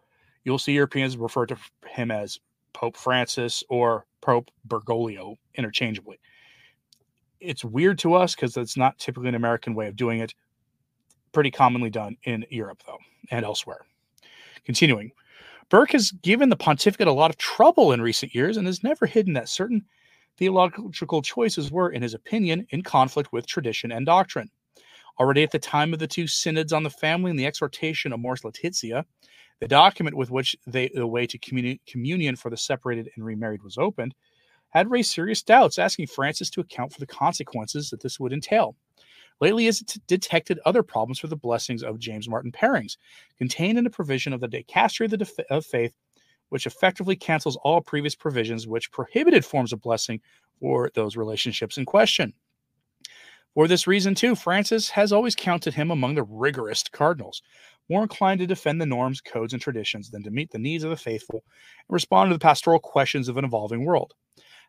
you'll 0.44 0.58
see 0.58 0.72
Europeans 0.72 1.16
refer 1.16 1.46
to 1.46 1.56
him 1.86 2.10
as 2.10 2.38
Pope 2.74 2.96
Francis 2.96 3.64
or 3.68 4.06
Pope 4.20 4.50
Bergoglio 4.68 5.36
interchangeably. 5.54 6.18
It's 7.42 7.64
weird 7.64 7.98
to 8.00 8.14
us 8.14 8.34
because 8.34 8.56
it's 8.56 8.76
not 8.76 8.98
typically 8.98 9.28
an 9.28 9.34
American 9.34 9.74
way 9.74 9.88
of 9.88 9.96
doing 9.96 10.20
it. 10.20 10.34
Pretty 11.32 11.50
commonly 11.50 11.90
done 11.90 12.16
in 12.24 12.44
Europe, 12.50 12.82
though, 12.86 12.98
and 13.30 13.44
elsewhere. 13.44 13.80
Continuing, 14.64 15.10
Burke 15.68 15.92
has 15.92 16.12
given 16.12 16.50
the 16.50 16.56
pontificate 16.56 17.08
a 17.08 17.12
lot 17.12 17.30
of 17.30 17.38
trouble 17.38 17.92
in 17.92 18.00
recent 18.00 18.34
years 18.34 18.56
and 18.56 18.66
has 18.66 18.82
never 18.82 19.06
hidden 19.06 19.32
that 19.34 19.48
certain 19.48 19.84
theological 20.36 21.22
choices 21.22 21.70
were, 21.70 21.90
in 21.90 22.02
his 22.02 22.14
opinion, 22.14 22.66
in 22.70 22.82
conflict 22.82 23.32
with 23.32 23.46
tradition 23.46 23.92
and 23.92 24.06
doctrine. 24.06 24.50
Already 25.18 25.42
at 25.42 25.50
the 25.50 25.58
time 25.58 25.92
of 25.92 25.98
the 25.98 26.06
two 26.06 26.26
synods 26.26 26.72
on 26.72 26.82
the 26.82 26.90
family 26.90 27.30
and 27.30 27.38
the 27.38 27.46
exhortation 27.46 28.12
of 28.12 28.18
Amoris 28.18 28.44
Laetitia, 28.44 29.04
the 29.60 29.68
document 29.68 30.16
with 30.16 30.30
which 30.30 30.56
they, 30.66 30.90
the 30.94 31.06
way 31.06 31.26
to 31.26 31.38
communi- 31.38 31.80
communion 31.86 32.36
for 32.36 32.50
the 32.50 32.56
separated 32.56 33.10
and 33.16 33.24
remarried 33.24 33.62
was 33.62 33.78
opened, 33.78 34.14
had 34.72 34.90
raised 34.90 35.12
serious 35.12 35.42
doubts, 35.42 35.78
asking 35.78 36.06
Francis 36.06 36.50
to 36.50 36.60
account 36.60 36.92
for 36.92 37.00
the 37.00 37.06
consequences 37.06 37.90
that 37.90 38.00
this 38.00 38.18
would 38.18 38.32
entail. 38.32 38.76
Lately, 39.40 39.66
has 39.66 39.80
detected 40.06 40.60
other 40.64 40.82
problems 40.82 41.18
for 41.18 41.26
the 41.26 41.36
blessings 41.36 41.82
of 41.82 41.98
James 41.98 42.28
Martin 42.28 42.52
pairings, 42.52 42.96
contained 43.38 43.78
in 43.78 43.86
a 43.86 43.90
provision 43.90 44.32
of 44.32 44.40
the 44.40 44.48
Dicastery 44.48 45.06
of, 45.06 45.10
the 45.10 45.16
Def- 45.16 45.38
of 45.50 45.66
Faith, 45.66 45.94
which 46.50 46.66
effectively 46.66 47.16
cancels 47.16 47.56
all 47.64 47.80
previous 47.80 48.14
provisions 48.14 48.66
which 48.66 48.92
prohibited 48.92 49.44
forms 49.44 49.72
of 49.72 49.80
blessing 49.80 50.20
for 50.60 50.90
those 50.94 51.16
relationships 51.16 51.76
in 51.76 51.84
question. 51.84 52.32
For 53.54 53.68
this 53.68 53.86
reason, 53.86 54.14
too, 54.14 54.34
Francis 54.34 54.88
has 54.90 55.12
always 55.12 55.34
counted 55.34 55.74
him 55.74 55.90
among 55.90 56.14
the 56.14 56.22
rigorous 56.22 56.84
cardinals, 56.84 57.42
more 57.90 58.02
inclined 58.02 58.40
to 58.40 58.46
defend 58.46 58.80
the 58.80 58.86
norms, 58.86 59.20
codes, 59.20 59.52
and 59.52 59.60
traditions 59.60 60.10
than 60.10 60.22
to 60.22 60.30
meet 60.30 60.50
the 60.50 60.58
needs 60.58 60.84
of 60.84 60.90
the 60.90 60.96
faithful 60.96 61.42
and 61.88 61.94
respond 61.94 62.30
to 62.30 62.34
the 62.34 62.42
pastoral 62.42 62.78
questions 62.78 63.28
of 63.28 63.36
an 63.36 63.44
evolving 63.44 63.84
world. 63.84 64.14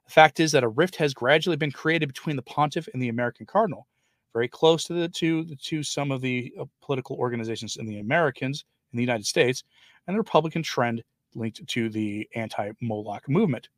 The 0.06 0.12
fact 0.12 0.40
is 0.40 0.52
that 0.52 0.64
a 0.64 0.70
rift 0.70 0.96
has 0.98 1.14
gradually 1.14 1.56
been 1.56 1.72
created 1.72 2.08
between 2.08 2.36
the 2.36 2.42
pontiff 2.42 2.88
and 2.94 3.02
the 3.02 3.10
American 3.10 3.46
cardinal, 3.46 3.88
very 4.34 4.48
close 4.48 4.84
to 4.86 4.94
the 4.94 5.10
to, 5.10 5.56
to 5.56 5.84
some 5.84 6.12
of 6.12 6.22
the 6.22 6.54
uh, 6.60 6.66
political 6.82 7.16
organizations 7.16 7.78
in 7.78 7.86
the 7.86 8.00
Americans 8.00 8.66
in 8.92 8.98
the 8.98 9.04
United 9.04 9.26
States, 9.26 9.64
and 10.08 10.14
the 10.14 10.20
Republican 10.20 10.62
trend 10.62 11.04
linked 11.36 11.66
to 11.68 11.90
the 11.90 12.28
anti-Moloch 12.36 13.28
movement. 13.28 13.70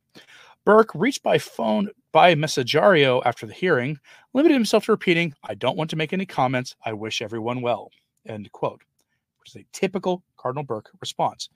Burke, 0.64 0.90
reached 0.94 1.22
by 1.22 1.38
phone 1.38 1.88
by 2.12 2.34
Messaggero 2.34 3.22
after 3.24 3.46
the 3.46 3.52
hearing, 3.52 3.98
limited 4.34 4.54
himself 4.54 4.86
to 4.86 4.92
repeating, 4.92 5.32
I 5.44 5.54
don't 5.54 5.76
want 5.76 5.90
to 5.90 5.96
make 5.96 6.12
any 6.12 6.26
comments. 6.26 6.74
I 6.84 6.92
wish 6.92 7.22
everyone 7.22 7.60
well. 7.60 7.90
End 8.26 8.50
quote, 8.52 8.82
which 9.38 9.54
is 9.54 9.62
a 9.62 9.66
typical 9.72 10.24
Cardinal 10.36 10.64
Burke 10.64 10.90
response. 11.00 11.48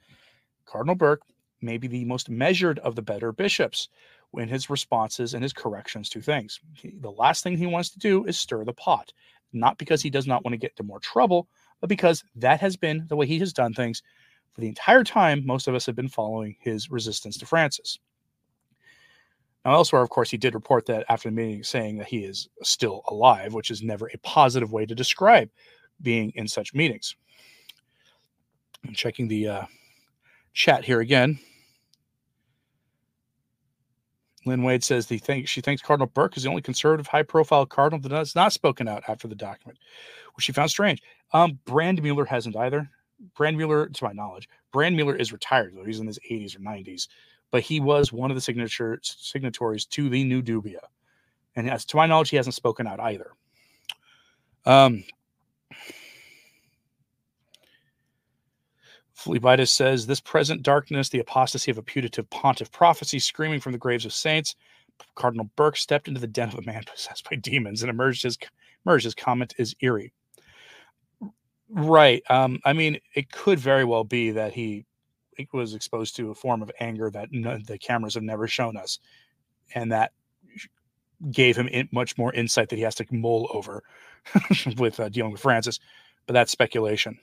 Cardinal 0.64 0.94
Burke 0.94 1.22
may 1.60 1.76
be 1.76 1.88
the 1.88 2.04
most 2.04 2.30
measured 2.30 2.78
of 2.78 2.94
the 2.94 3.02
better 3.02 3.32
bishops 3.32 3.88
in 4.34 4.48
his 4.48 4.70
responses 4.70 5.34
and 5.34 5.42
his 5.42 5.52
corrections 5.52 6.08
to 6.10 6.20
things. 6.20 6.60
He, 6.74 6.94
the 7.00 7.10
last 7.10 7.42
thing 7.42 7.56
he 7.56 7.66
wants 7.66 7.90
to 7.90 7.98
do 7.98 8.24
is 8.24 8.38
stir 8.38 8.64
the 8.64 8.72
pot, 8.72 9.12
not 9.52 9.78
because 9.78 10.02
he 10.02 10.10
does 10.10 10.26
not 10.26 10.44
want 10.44 10.52
to 10.52 10.58
get 10.58 10.72
into 10.72 10.84
more 10.84 11.00
trouble, 11.00 11.48
but 11.80 11.88
because 11.88 12.22
that 12.36 12.60
has 12.60 12.76
been 12.76 13.06
the 13.08 13.16
way 13.16 13.26
he 13.26 13.38
has 13.40 13.52
done 13.52 13.74
things 13.74 14.02
for 14.52 14.60
the 14.60 14.68
entire 14.68 15.04
time 15.04 15.44
most 15.46 15.68
of 15.68 15.74
us 15.74 15.86
have 15.86 15.96
been 15.96 16.08
following 16.08 16.56
his 16.60 16.90
resistance 16.90 17.36
to 17.38 17.46
Francis. 17.46 17.98
Now, 19.64 19.74
elsewhere, 19.74 20.02
of 20.02 20.10
course, 20.10 20.30
he 20.30 20.38
did 20.38 20.54
report 20.54 20.86
that 20.86 21.04
after 21.08 21.28
the 21.28 21.34
meeting, 21.34 21.62
saying 21.62 21.98
that 21.98 22.06
he 22.06 22.24
is 22.24 22.48
still 22.62 23.02
alive, 23.08 23.52
which 23.52 23.70
is 23.70 23.82
never 23.82 24.08
a 24.08 24.18
positive 24.18 24.72
way 24.72 24.86
to 24.86 24.94
describe 24.94 25.50
being 26.00 26.32
in 26.34 26.48
such 26.48 26.72
meetings. 26.72 27.14
I'm 28.86 28.94
checking 28.94 29.28
the 29.28 29.48
uh, 29.48 29.62
chat 30.54 30.84
here 30.84 31.00
again. 31.00 31.38
Lynn 34.46 34.62
Wade 34.62 34.82
says 34.82 35.06
the 35.06 35.18
thing, 35.18 35.44
she 35.44 35.60
thinks 35.60 35.82
Cardinal 35.82 36.06
Burke 36.06 36.36
is 36.36 36.44
the 36.44 36.48
only 36.48 36.62
conservative, 36.62 37.06
high-profile 37.06 37.66
cardinal 37.66 38.00
that 38.00 38.12
has 38.16 38.34
not 38.34 38.52
spoken 38.52 38.88
out 38.88 39.02
after 39.06 39.28
the 39.28 39.34
document, 39.34 39.78
which 40.34 40.44
she 40.44 40.52
found 40.52 40.70
strange. 40.70 41.02
Um, 41.32 41.58
Brandmüller 41.66 42.26
hasn't 42.26 42.56
either. 42.56 42.90
Brandmüller, 43.36 43.92
to 43.92 44.04
my 44.04 44.12
knowledge, 44.12 44.48
Brandmüller 44.72 45.18
is 45.18 45.32
retired 45.32 45.74
though; 45.76 45.84
he's 45.84 46.00
in 46.00 46.06
his 46.06 46.18
80s 46.30 46.56
or 46.56 46.60
90s, 46.60 47.08
but 47.50 47.62
he 47.62 47.80
was 47.80 48.12
one 48.12 48.30
of 48.30 48.34
the 48.34 48.40
signature 48.40 48.98
signatories 49.02 49.84
to 49.86 50.08
the 50.08 50.24
new 50.24 50.42
dubia. 50.42 50.80
and 51.56 51.68
as 51.68 51.84
to 51.84 51.96
my 51.96 52.06
knowledge, 52.06 52.30
he 52.30 52.36
hasn't 52.36 52.54
spoken 52.54 52.86
out 52.86 53.00
either. 53.00 53.32
Um, 54.64 55.04
Philippitis 59.20 59.68
says, 59.68 60.06
This 60.06 60.20
present 60.20 60.62
darkness, 60.62 61.08
the 61.08 61.18
apostasy 61.20 61.70
of 61.70 61.78
a 61.78 61.82
putative 61.82 62.28
pontiff 62.30 62.72
prophecy 62.72 63.18
screaming 63.18 63.60
from 63.60 63.72
the 63.72 63.78
graves 63.78 64.04
of 64.04 64.12
saints. 64.12 64.56
Cardinal 65.14 65.50
Burke 65.56 65.76
stepped 65.76 66.08
into 66.08 66.20
the 66.20 66.26
den 66.26 66.48
of 66.48 66.54
a 66.54 66.62
man 66.62 66.82
possessed 66.92 67.28
by 67.28 67.36
demons 67.36 67.82
and 67.82 67.90
emerged 67.90 68.22
his, 68.22 68.38
emerged 68.86 69.04
his 69.04 69.14
comment 69.14 69.54
is 69.58 69.74
eerie. 69.80 70.12
Right. 71.68 72.22
Um, 72.28 72.60
I 72.64 72.72
mean, 72.72 72.98
it 73.14 73.30
could 73.30 73.58
very 73.58 73.84
well 73.84 74.04
be 74.04 74.32
that 74.32 74.54
he 74.54 74.86
was 75.52 75.74
exposed 75.74 76.16
to 76.16 76.30
a 76.30 76.34
form 76.34 76.62
of 76.62 76.70
anger 76.80 77.10
that 77.10 77.28
no, 77.30 77.58
the 77.58 77.78
cameras 77.78 78.14
have 78.14 78.22
never 78.22 78.46
shown 78.46 78.76
us, 78.76 78.98
and 79.74 79.92
that 79.92 80.12
gave 81.30 81.56
him 81.56 81.68
in, 81.68 81.88
much 81.92 82.18
more 82.18 82.32
insight 82.34 82.68
that 82.68 82.76
he 82.76 82.82
has 82.82 82.94
to 82.96 83.06
mull 83.10 83.48
over 83.52 83.82
with 84.76 84.98
uh, 85.00 85.08
dealing 85.08 85.32
with 85.32 85.40
Francis. 85.40 85.78
But 86.26 86.34
that's 86.34 86.52
speculation. 86.52 87.18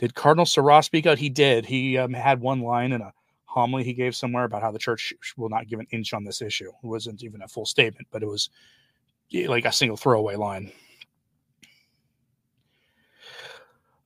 Did 0.00 0.14
Cardinal 0.14 0.46
Sarah 0.46 0.82
speak 0.82 1.04
out? 1.04 1.18
He 1.18 1.28
did. 1.28 1.66
He 1.66 1.98
um, 1.98 2.14
had 2.14 2.40
one 2.40 2.62
line 2.62 2.92
in 2.92 3.02
a 3.02 3.12
homily 3.44 3.84
he 3.84 3.92
gave 3.92 4.16
somewhere 4.16 4.44
about 4.44 4.62
how 4.62 4.72
the 4.72 4.78
church 4.78 5.12
will 5.36 5.50
not 5.50 5.68
give 5.68 5.78
an 5.78 5.86
inch 5.90 6.14
on 6.14 6.24
this 6.24 6.40
issue. 6.40 6.68
It 6.68 6.86
wasn't 6.86 7.22
even 7.22 7.42
a 7.42 7.48
full 7.48 7.66
statement, 7.66 8.08
but 8.10 8.22
it 8.22 8.26
was 8.26 8.48
like 9.30 9.66
a 9.66 9.72
single 9.72 9.98
throwaway 9.98 10.36
line. 10.36 10.72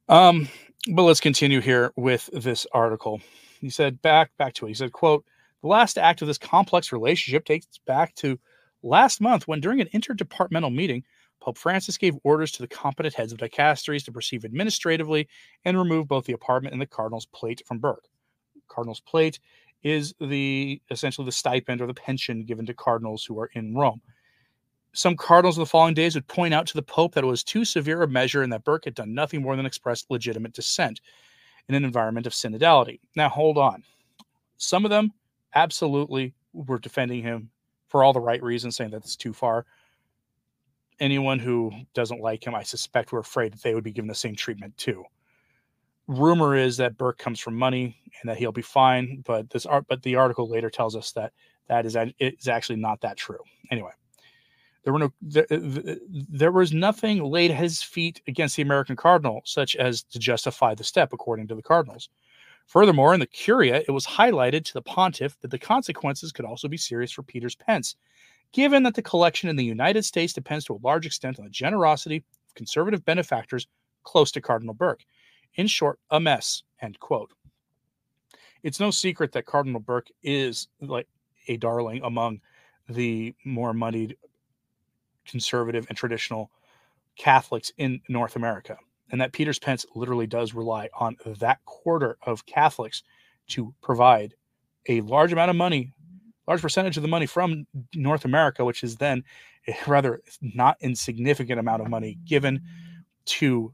Um, 0.08 0.48
but 0.90 1.04
let's 1.04 1.20
continue 1.20 1.60
here 1.60 1.92
with 1.94 2.28
this 2.32 2.66
article. 2.72 3.20
He 3.60 3.70
said 3.70 4.02
back 4.02 4.36
back 4.36 4.54
to 4.54 4.66
it. 4.66 4.70
He 4.70 4.74
said, 4.74 4.90
quote, 4.90 5.24
the 5.62 5.68
last 5.68 5.96
act 5.96 6.22
of 6.22 6.26
this 6.26 6.38
complex 6.38 6.90
relationship 6.90 7.44
takes 7.44 7.66
back 7.86 8.16
to 8.16 8.36
last 8.82 9.20
month 9.20 9.46
when 9.46 9.60
during 9.60 9.80
an 9.80 9.88
interdepartmental 9.94 10.74
meeting, 10.74 11.04
Pope 11.44 11.58
Francis 11.58 11.98
gave 11.98 12.16
orders 12.24 12.50
to 12.52 12.62
the 12.62 12.68
competent 12.68 13.14
heads 13.14 13.30
of 13.30 13.38
dicasteries 13.38 14.02
to 14.06 14.12
proceed 14.12 14.46
administratively 14.46 15.28
and 15.66 15.76
remove 15.76 16.08
both 16.08 16.24
the 16.24 16.32
apartment 16.32 16.72
and 16.72 16.80
the 16.80 16.86
cardinal's 16.86 17.26
plate 17.26 17.60
from 17.66 17.78
Burke. 17.78 18.08
Cardinal's 18.68 19.00
plate 19.00 19.38
is 19.82 20.14
the 20.22 20.80
essentially 20.90 21.26
the 21.26 21.32
stipend 21.32 21.82
or 21.82 21.86
the 21.86 21.92
pension 21.92 22.44
given 22.44 22.64
to 22.64 22.72
cardinals 22.72 23.26
who 23.26 23.38
are 23.38 23.50
in 23.52 23.74
Rome. 23.74 24.00
Some 24.94 25.16
cardinals 25.16 25.58
in 25.58 25.60
the 25.60 25.66
following 25.66 25.92
days 25.92 26.14
would 26.14 26.26
point 26.28 26.54
out 26.54 26.66
to 26.68 26.74
the 26.74 26.82
Pope 26.82 27.14
that 27.14 27.24
it 27.24 27.26
was 27.26 27.44
too 27.44 27.66
severe 27.66 28.00
a 28.00 28.08
measure 28.08 28.42
and 28.42 28.50
that 28.50 28.64
Burke 28.64 28.86
had 28.86 28.94
done 28.94 29.12
nothing 29.12 29.42
more 29.42 29.54
than 29.54 29.66
express 29.66 30.06
legitimate 30.08 30.54
dissent 30.54 31.02
in 31.68 31.74
an 31.74 31.84
environment 31.84 32.26
of 32.26 32.32
synodality. 32.32 33.00
Now, 33.16 33.28
hold 33.28 33.58
on. 33.58 33.82
Some 34.56 34.86
of 34.86 34.90
them 34.90 35.12
absolutely 35.54 36.32
were 36.54 36.78
defending 36.78 37.22
him 37.22 37.50
for 37.88 38.02
all 38.02 38.14
the 38.14 38.20
right 38.20 38.42
reasons, 38.42 38.76
saying 38.76 38.92
that 38.92 39.04
it's 39.04 39.14
too 39.14 39.34
far 39.34 39.66
anyone 41.00 41.38
who 41.38 41.72
doesn't 41.94 42.20
like 42.20 42.46
him, 42.46 42.54
I 42.54 42.62
suspect, 42.62 43.12
were 43.12 43.20
afraid 43.20 43.52
that 43.52 43.62
they 43.62 43.74
would 43.74 43.84
be 43.84 43.92
given 43.92 44.08
the 44.08 44.14
same 44.14 44.36
treatment 44.36 44.76
too. 44.76 45.04
Rumor 46.06 46.54
is 46.54 46.76
that 46.76 46.98
Burke 46.98 47.18
comes 47.18 47.40
from 47.40 47.56
money 47.56 47.96
and 48.20 48.28
that 48.28 48.36
he'll 48.36 48.52
be 48.52 48.62
fine, 48.62 49.22
but 49.26 49.50
this 49.50 49.66
art, 49.66 49.86
but 49.88 50.02
the 50.02 50.16
article 50.16 50.48
later 50.48 50.68
tells 50.70 50.94
us 50.94 51.12
that 51.12 51.32
that 51.68 51.86
is 51.86 51.96
is 52.18 52.48
actually 52.48 52.76
not 52.76 53.00
that 53.00 53.16
true. 53.16 53.38
Anyway, 53.70 53.92
there 54.84 54.92
were 54.92 54.98
no 54.98 55.12
there, 55.22 55.46
uh, 55.50 55.54
uh, 55.56 55.94
there 56.10 56.52
was 56.52 56.72
nothing 56.72 57.22
laid 57.24 57.50
at 57.50 57.56
his 57.56 57.82
feet 57.82 58.20
against 58.28 58.56
the 58.56 58.62
American 58.62 58.96
cardinal, 58.96 59.40
such 59.44 59.76
as 59.76 60.02
to 60.02 60.18
justify 60.18 60.74
the 60.74 60.84
step, 60.84 61.12
according 61.12 61.48
to 61.48 61.54
the 61.54 61.62
cardinals. 61.62 62.10
Furthermore, 62.66 63.12
in 63.12 63.20
the 63.20 63.26
Curia, 63.26 63.82
it 63.86 63.90
was 63.90 64.06
highlighted 64.06 64.64
to 64.64 64.74
the 64.74 64.82
pontiff 64.82 65.38
that 65.40 65.50
the 65.50 65.58
consequences 65.58 66.32
could 66.32 66.44
also 66.44 66.68
be 66.68 66.76
serious 66.76 67.12
for 67.12 67.22
Peter's 67.22 67.54
Pence, 67.54 67.96
given 68.54 68.84
that 68.84 68.94
the 68.94 69.02
collection 69.02 69.50
in 69.50 69.56
the 69.56 69.64
United 69.64 70.04
States 70.04 70.32
depends 70.32 70.64
to 70.64 70.74
a 70.74 70.80
large 70.82 71.04
extent 71.04 71.38
on 71.38 71.44
the 71.44 71.50
generosity 71.50 72.18
of 72.18 72.54
conservative 72.54 73.04
benefactors 73.04 73.66
close 74.04 74.30
to 74.30 74.40
Cardinal 74.40 74.74
Burke. 74.74 75.04
In 75.56 75.66
short, 75.66 75.98
a 76.10 76.20
mess. 76.20 76.62
End 76.80 76.98
quote. 77.00 77.32
It's 78.62 78.80
no 78.80 78.92
secret 78.92 79.32
that 79.32 79.44
Cardinal 79.44 79.80
Burke 79.80 80.06
is 80.22 80.68
like 80.80 81.08
a 81.48 81.56
darling 81.56 82.00
among 82.04 82.40
the 82.88 83.34
more 83.44 83.74
moneyed 83.74 84.16
conservative 85.26 85.86
and 85.88 85.98
traditional 85.98 86.50
Catholics 87.18 87.72
in 87.76 88.00
North 88.08 88.36
America, 88.36 88.76
and 89.10 89.20
that 89.20 89.32
Peter's 89.32 89.58
Pence 89.58 89.84
literally 89.96 90.26
does 90.28 90.54
rely 90.54 90.88
on 90.98 91.16
that 91.40 91.64
quarter 91.64 92.18
of 92.22 92.46
Catholics 92.46 93.02
to 93.48 93.74
provide 93.82 94.34
a 94.88 95.00
large 95.00 95.32
amount 95.32 95.50
of 95.50 95.56
money 95.56 95.92
large 96.46 96.62
percentage 96.62 96.96
of 96.96 97.02
the 97.02 97.08
money 97.08 97.26
from 97.26 97.66
North 97.94 98.24
America, 98.24 98.64
which 98.64 98.82
is 98.82 98.96
then 98.96 99.24
a 99.66 99.74
rather 99.86 100.20
not 100.40 100.76
insignificant 100.80 101.58
amount 101.58 101.82
of 101.82 101.88
money 101.88 102.18
given 102.24 102.60
to 103.26 103.72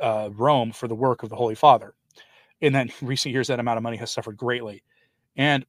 uh, 0.00 0.30
Rome 0.32 0.72
for 0.72 0.88
the 0.88 0.94
work 0.94 1.22
of 1.22 1.28
the 1.30 1.36
Holy 1.36 1.54
Father. 1.54 1.94
in 2.60 2.72
that 2.74 2.90
recent 3.02 3.32
years, 3.32 3.48
that 3.48 3.60
amount 3.60 3.76
of 3.76 3.82
money 3.82 3.96
has 3.96 4.10
suffered 4.10 4.36
greatly. 4.36 4.82
And 5.36 5.64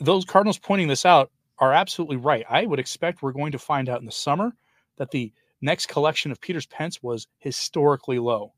those 0.00 0.24
Cardinals 0.24 0.58
pointing 0.58 0.88
this 0.88 1.06
out 1.06 1.30
are 1.58 1.72
absolutely 1.72 2.16
right. 2.16 2.44
I 2.48 2.66
would 2.66 2.80
expect 2.80 3.22
we're 3.22 3.32
going 3.32 3.52
to 3.52 3.58
find 3.58 3.88
out 3.88 4.00
in 4.00 4.06
the 4.06 4.12
summer 4.12 4.52
that 4.96 5.10
the 5.10 5.32
next 5.60 5.86
collection 5.86 6.32
of 6.32 6.40
Peter's 6.40 6.66
Pence 6.66 7.02
was 7.02 7.26
historically 7.38 8.18
low. 8.18 8.52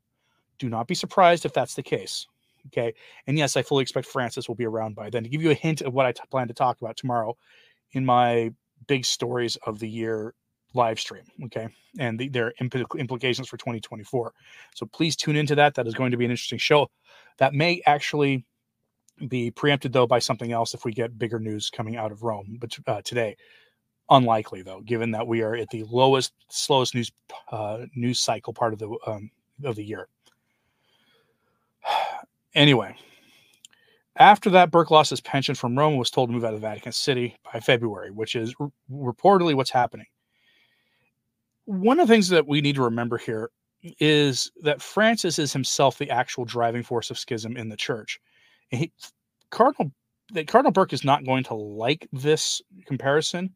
Do 0.57 0.69
not 0.69 0.87
be 0.87 0.95
surprised 0.95 1.45
if 1.45 1.53
that's 1.53 1.75
the 1.75 1.83
case. 1.83 2.27
Okay. 2.67 2.93
And 3.27 3.37
yes, 3.37 3.55
I 3.55 3.61
fully 3.61 3.81
expect 3.81 4.07
Francis 4.07 4.47
will 4.47 4.55
be 4.55 4.65
around 4.65 4.95
by 4.95 5.09
then. 5.09 5.23
To 5.23 5.29
give 5.29 5.41
you 5.41 5.51
a 5.51 5.55
hint 5.55 5.81
of 5.81 5.93
what 5.93 6.05
I 6.05 6.11
t- 6.11 6.21
plan 6.29 6.47
to 6.47 6.53
talk 6.53 6.81
about 6.81 6.97
tomorrow 6.97 7.37
in 7.91 8.05
my 8.05 8.51
big 8.87 9.05
stories 9.05 9.55
of 9.65 9.79
the 9.79 9.87
year 9.87 10.33
live 10.73 10.99
stream. 10.99 11.23
Okay. 11.45 11.67
And 11.99 12.19
the, 12.19 12.29
their 12.29 12.53
impl- 12.61 12.99
implications 12.99 13.47
for 13.47 13.57
2024. 13.57 14.33
So 14.75 14.85
please 14.85 15.15
tune 15.15 15.35
into 15.35 15.55
that. 15.55 15.75
That 15.75 15.87
is 15.87 15.93
going 15.93 16.11
to 16.11 16.17
be 16.17 16.25
an 16.25 16.31
interesting 16.31 16.59
show. 16.59 16.89
That 17.37 17.53
may 17.53 17.81
actually 17.85 18.45
be 19.27 19.51
preempted, 19.51 19.93
though, 19.93 20.07
by 20.07 20.19
something 20.19 20.51
else 20.51 20.73
if 20.73 20.85
we 20.85 20.91
get 20.91 21.17
bigger 21.17 21.39
news 21.39 21.69
coming 21.69 21.97
out 21.97 22.11
of 22.11 22.23
Rome 22.23 22.57
but, 22.59 22.77
uh, 22.87 23.01
today. 23.03 23.35
Unlikely, 24.09 24.61
though, 24.61 24.79
given 24.81 25.11
that 25.11 25.27
we 25.27 25.41
are 25.41 25.55
at 25.55 25.69
the 25.69 25.83
lowest, 25.89 26.31
slowest 26.49 26.95
news 26.95 27.11
uh, 27.51 27.79
news 27.93 28.21
cycle 28.21 28.53
part 28.53 28.71
of 28.71 28.79
the 28.79 28.97
um, 29.05 29.29
of 29.65 29.75
the 29.75 29.83
year. 29.83 30.07
Anyway, 32.57 32.95
after 34.15 34.49
that, 34.49 34.71
Burke 34.71 34.89
lost 34.89 35.11
his 35.11 35.21
pension 35.21 35.53
from 35.53 35.77
Rome 35.77 35.91
and 35.91 35.99
was 35.99 36.09
told 36.09 36.29
to 36.29 36.33
move 36.33 36.43
out 36.43 36.55
of 36.55 36.61
Vatican 36.61 36.91
City 36.91 37.37
by 37.53 37.59
February, 37.59 38.09
which 38.09 38.35
is 38.35 38.55
r- 38.59 38.71
reportedly 38.91 39.53
what's 39.53 39.69
happening. 39.69 40.07
One 41.65 41.99
of 41.99 42.07
the 42.07 42.13
things 42.15 42.29
that 42.29 42.47
we 42.47 42.61
need 42.61 42.73
to 42.73 42.81
remember 42.81 43.19
here 43.19 43.51
is 43.99 44.51
that 44.63 44.81
Francis 44.81 45.37
is 45.37 45.53
himself 45.53 45.99
the 45.99 46.09
actual 46.09 46.45
driving 46.45 46.81
force 46.81 47.11
of 47.11 47.19
schism 47.19 47.55
in 47.57 47.69
the 47.69 47.77
church. 47.77 48.19
He, 48.69 48.91
Cardinal 49.51 49.91
that 50.33 50.47
Cardinal 50.47 50.71
Burke 50.71 50.93
is 50.93 51.03
not 51.03 51.25
going 51.25 51.43
to 51.43 51.53
like 51.53 52.07
this 52.11 52.59
comparison, 52.87 53.53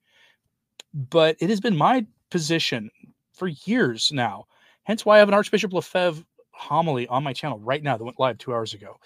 but 0.93 1.35
it 1.39 1.49
has 1.49 1.59
been 1.59 1.75
my 1.75 2.05
position 2.29 2.91
for 3.33 3.47
years 3.47 4.11
now. 4.13 4.45
Hence 4.83 5.05
why 5.05 5.15
I 5.15 5.19
have 5.19 5.27
an 5.27 5.33
Archbishop 5.33 5.73
Lefebvre 5.73 6.23
homily 6.61 7.07
on 7.07 7.23
my 7.23 7.33
channel 7.33 7.59
right 7.59 7.83
now 7.83 7.97
that 7.97 8.03
went 8.03 8.19
live 8.19 8.37
two 8.37 8.53
hours 8.53 8.73
ago. 8.73 8.97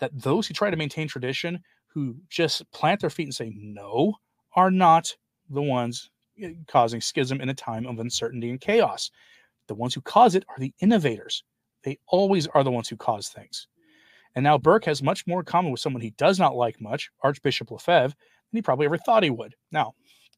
That 0.00 0.10
those 0.14 0.46
who 0.46 0.54
try 0.54 0.70
to 0.70 0.76
maintain 0.76 1.08
tradition, 1.08 1.60
who 1.86 2.16
just 2.28 2.70
plant 2.72 3.00
their 3.00 3.10
feet 3.10 3.26
and 3.26 3.34
say 3.34 3.52
no, 3.54 4.14
are 4.54 4.70
not 4.70 5.14
the 5.50 5.62
ones 5.62 6.10
eh, 6.42 6.52
causing 6.66 7.00
schism 7.00 7.40
in 7.40 7.48
a 7.48 7.54
time 7.54 7.86
of 7.86 7.98
uncertainty 7.98 8.50
and 8.50 8.60
chaos. 8.60 9.10
The 9.68 9.74
ones 9.74 9.94
who 9.94 10.00
cause 10.00 10.34
it 10.34 10.44
are 10.48 10.58
the 10.58 10.74
innovators. 10.80 11.44
They 11.84 11.98
always 12.08 12.46
are 12.48 12.64
the 12.64 12.70
ones 12.70 12.88
who 12.88 12.96
cause 12.96 13.28
things. 13.28 13.68
And 14.34 14.42
now 14.42 14.58
Burke 14.58 14.84
has 14.84 15.02
much 15.02 15.26
more 15.26 15.40
in 15.40 15.46
common 15.46 15.72
with 15.72 15.80
someone 15.80 16.02
he 16.02 16.10
does 16.10 16.38
not 16.38 16.56
like 16.56 16.80
much, 16.80 17.10
Archbishop 17.22 17.70
Lefebvre, 17.70 18.14
than 18.50 18.58
he 18.58 18.62
probably 18.62 18.86
ever 18.86 18.98
thought 18.98 19.22
he 19.22 19.30
would. 19.30 19.54
Now, 19.72 19.94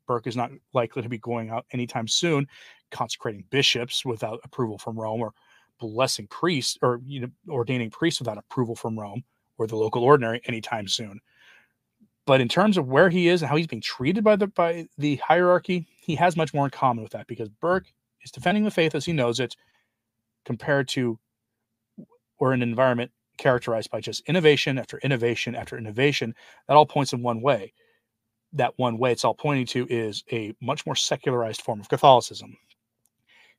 Burke 0.06 0.26
is 0.26 0.36
not 0.36 0.50
likely 0.72 1.02
to 1.02 1.08
be 1.08 1.18
going 1.18 1.50
out 1.50 1.66
anytime 1.72 2.08
soon, 2.08 2.46
consecrating 2.90 3.44
bishops 3.50 4.04
without 4.04 4.40
approval 4.44 4.78
from 4.78 4.98
Rome 4.98 5.20
or 5.20 5.32
blessing 5.80 6.26
priests 6.28 6.78
or 6.82 7.00
you 7.04 7.20
know, 7.20 7.28
ordaining 7.48 7.90
priests 7.90 8.20
without 8.20 8.38
approval 8.38 8.76
from 8.76 8.98
Rome 8.98 9.24
or 9.58 9.66
the 9.66 9.76
local 9.76 10.04
ordinary 10.04 10.40
anytime 10.46 10.86
soon. 10.88 11.20
But 12.26 12.40
in 12.40 12.48
terms 12.48 12.76
of 12.76 12.86
where 12.86 13.10
he 13.10 13.28
is 13.28 13.42
and 13.42 13.48
how 13.48 13.56
he's 13.56 13.66
being 13.66 13.82
treated 13.82 14.22
by 14.22 14.36
the 14.36 14.46
by 14.48 14.86
the 14.98 15.16
hierarchy, 15.16 15.86
he 16.00 16.14
has 16.16 16.36
much 16.36 16.54
more 16.54 16.66
in 16.66 16.70
common 16.70 17.02
with 17.02 17.12
that 17.12 17.26
because 17.26 17.48
Burke 17.48 17.86
is 18.22 18.30
defending 18.30 18.64
the 18.64 18.70
faith 18.70 18.94
as 18.94 19.04
he 19.04 19.12
knows 19.12 19.40
it, 19.40 19.56
compared 20.44 20.88
to 20.88 21.18
or 22.38 22.52
an 22.52 22.62
environment 22.62 23.10
characterized 23.38 23.90
by 23.90 24.00
just 24.00 24.22
innovation 24.28 24.78
after 24.78 24.98
innovation 24.98 25.54
after 25.54 25.76
innovation 25.76 26.34
that 26.68 26.76
all 26.76 26.86
points 26.86 27.12
in 27.12 27.22
one 27.22 27.40
way. 27.40 27.72
That 28.52 28.74
one 28.76 28.98
way 28.98 29.12
it's 29.12 29.24
all 29.24 29.34
pointing 29.34 29.66
to 29.66 29.86
is 29.88 30.24
a 30.32 30.54
much 30.60 30.84
more 30.84 30.96
secularized 30.96 31.62
form 31.62 31.80
of 31.80 31.88
Catholicism. 31.88 32.56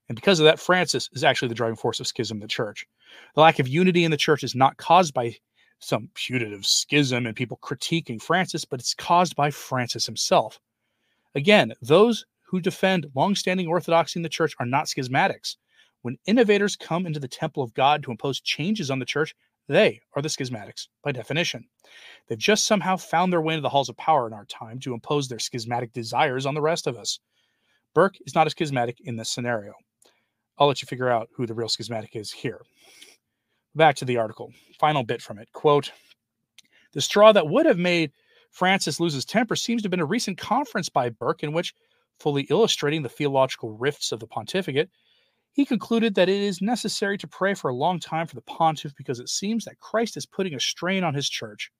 And 0.09 0.15
because 0.15 0.39
of 0.39 0.45
that, 0.45 0.59
Francis 0.59 1.09
is 1.13 1.23
actually 1.23 1.47
the 1.47 1.55
driving 1.55 1.77
force 1.77 1.99
of 1.99 2.07
schism 2.07 2.37
in 2.37 2.41
the 2.41 2.47
church. 2.47 2.85
The 3.35 3.41
lack 3.41 3.59
of 3.59 3.67
unity 3.67 4.03
in 4.03 4.11
the 4.11 4.17
church 4.17 4.43
is 4.43 4.55
not 4.55 4.77
caused 4.77 5.13
by 5.13 5.37
some 5.79 6.09
putative 6.13 6.65
schism 6.65 7.25
and 7.25 7.35
people 7.35 7.59
critiquing 7.63 8.21
Francis, 8.21 8.65
but 8.65 8.79
it's 8.79 8.93
caused 8.93 9.35
by 9.35 9.49
Francis 9.49 10.05
himself. 10.05 10.59
Again, 11.33 11.73
those 11.81 12.25
who 12.43 12.59
defend 12.59 13.07
long-standing 13.15 13.67
orthodoxy 13.67 14.19
in 14.19 14.23
the 14.23 14.29
church 14.29 14.53
are 14.59 14.65
not 14.65 14.87
schismatics. 14.87 15.55
When 16.01 16.17
innovators 16.25 16.75
come 16.75 17.05
into 17.05 17.19
the 17.19 17.27
temple 17.27 17.63
of 17.63 17.73
God 17.73 18.03
to 18.03 18.11
impose 18.11 18.41
changes 18.41 18.91
on 18.91 18.99
the 18.99 19.05
church, 19.05 19.33
they 19.67 20.01
are 20.15 20.21
the 20.21 20.27
schismatics 20.27 20.87
by 21.03 21.13
definition. 21.13 21.63
They've 22.27 22.37
just 22.37 22.65
somehow 22.65 22.97
found 22.97 23.31
their 23.31 23.41
way 23.41 23.53
into 23.53 23.61
the 23.61 23.69
halls 23.69 23.87
of 23.87 23.95
power 23.95 24.27
in 24.27 24.33
our 24.33 24.45
time 24.45 24.79
to 24.79 24.93
impose 24.93 25.29
their 25.29 25.39
schismatic 25.39 25.93
desires 25.93 26.45
on 26.45 26.53
the 26.53 26.61
rest 26.61 26.87
of 26.87 26.97
us. 26.97 27.19
Burke 27.93 28.15
is 28.25 28.35
not 28.35 28.47
a 28.47 28.49
schismatic 28.49 28.97
in 29.01 29.15
this 29.15 29.29
scenario. 29.29 29.73
I'll 30.61 30.67
let 30.67 30.83
you 30.83 30.85
figure 30.85 31.09
out 31.09 31.27
who 31.35 31.47
the 31.47 31.55
real 31.55 31.69
schismatic 31.69 32.15
is 32.15 32.31
here. 32.31 32.61
Back 33.73 33.95
to 33.95 34.05
the 34.05 34.17
article. 34.17 34.53
Final 34.79 35.01
bit 35.01 35.19
from 35.19 35.39
it. 35.39 35.51
Quote 35.53 35.91
The 36.93 37.01
straw 37.01 37.31
that 37.31 37.47
would 37.47 37.65
have 37.65 37.79
made 37.79 38.11
Francis 38.51 38.99
lose 38.99 39.15
his 39.15 39.25
temper 39.25 39.55
seems 39.55 39.81
to 39.81 39.87
have 39.87 39.89
been 39.91 39.99
a 39.99 40.05
recent 40.05 40.37
conference 40.37 40.87
by 40.87 41.09
Burke 41.09 41.41
in 41.41 41.51
which, 41.51 41.73
fully 42.19 42.43
illustrating 42.43 43.01
the 43.01 43.09
theological 43.09 43.75
rifts 43.75 44.11
of 44.11 44.19
the 44.19 44.27
pontificate, 44.27 44.91
he 45.51 45.65
concluded 45.65 46.13
that 46.13 46.29
it 46.29 46.39
is 46.39 46.61
necessary 46.61 47.17
to 47.17 47.27
pray 47.27 47.55
for 47.55 47.69
a 47.71 47.75
long 47.75 47.99
time 47.99 48.27
for 48.27 48.35
the 48.35 48.41
pontiff 48.41 48.93
because 48.95 49.19
it 49.19 49.29
seems 49.29 49.65
that 49.65 49.79
Christ 49.79 50.15
is 50.15 50.27
putting 50.27 50.53
a 50.53 50.59
strain 50.59 51.03
on 51.03 51.15
his 51.15 51.27
church. 51.27 51.71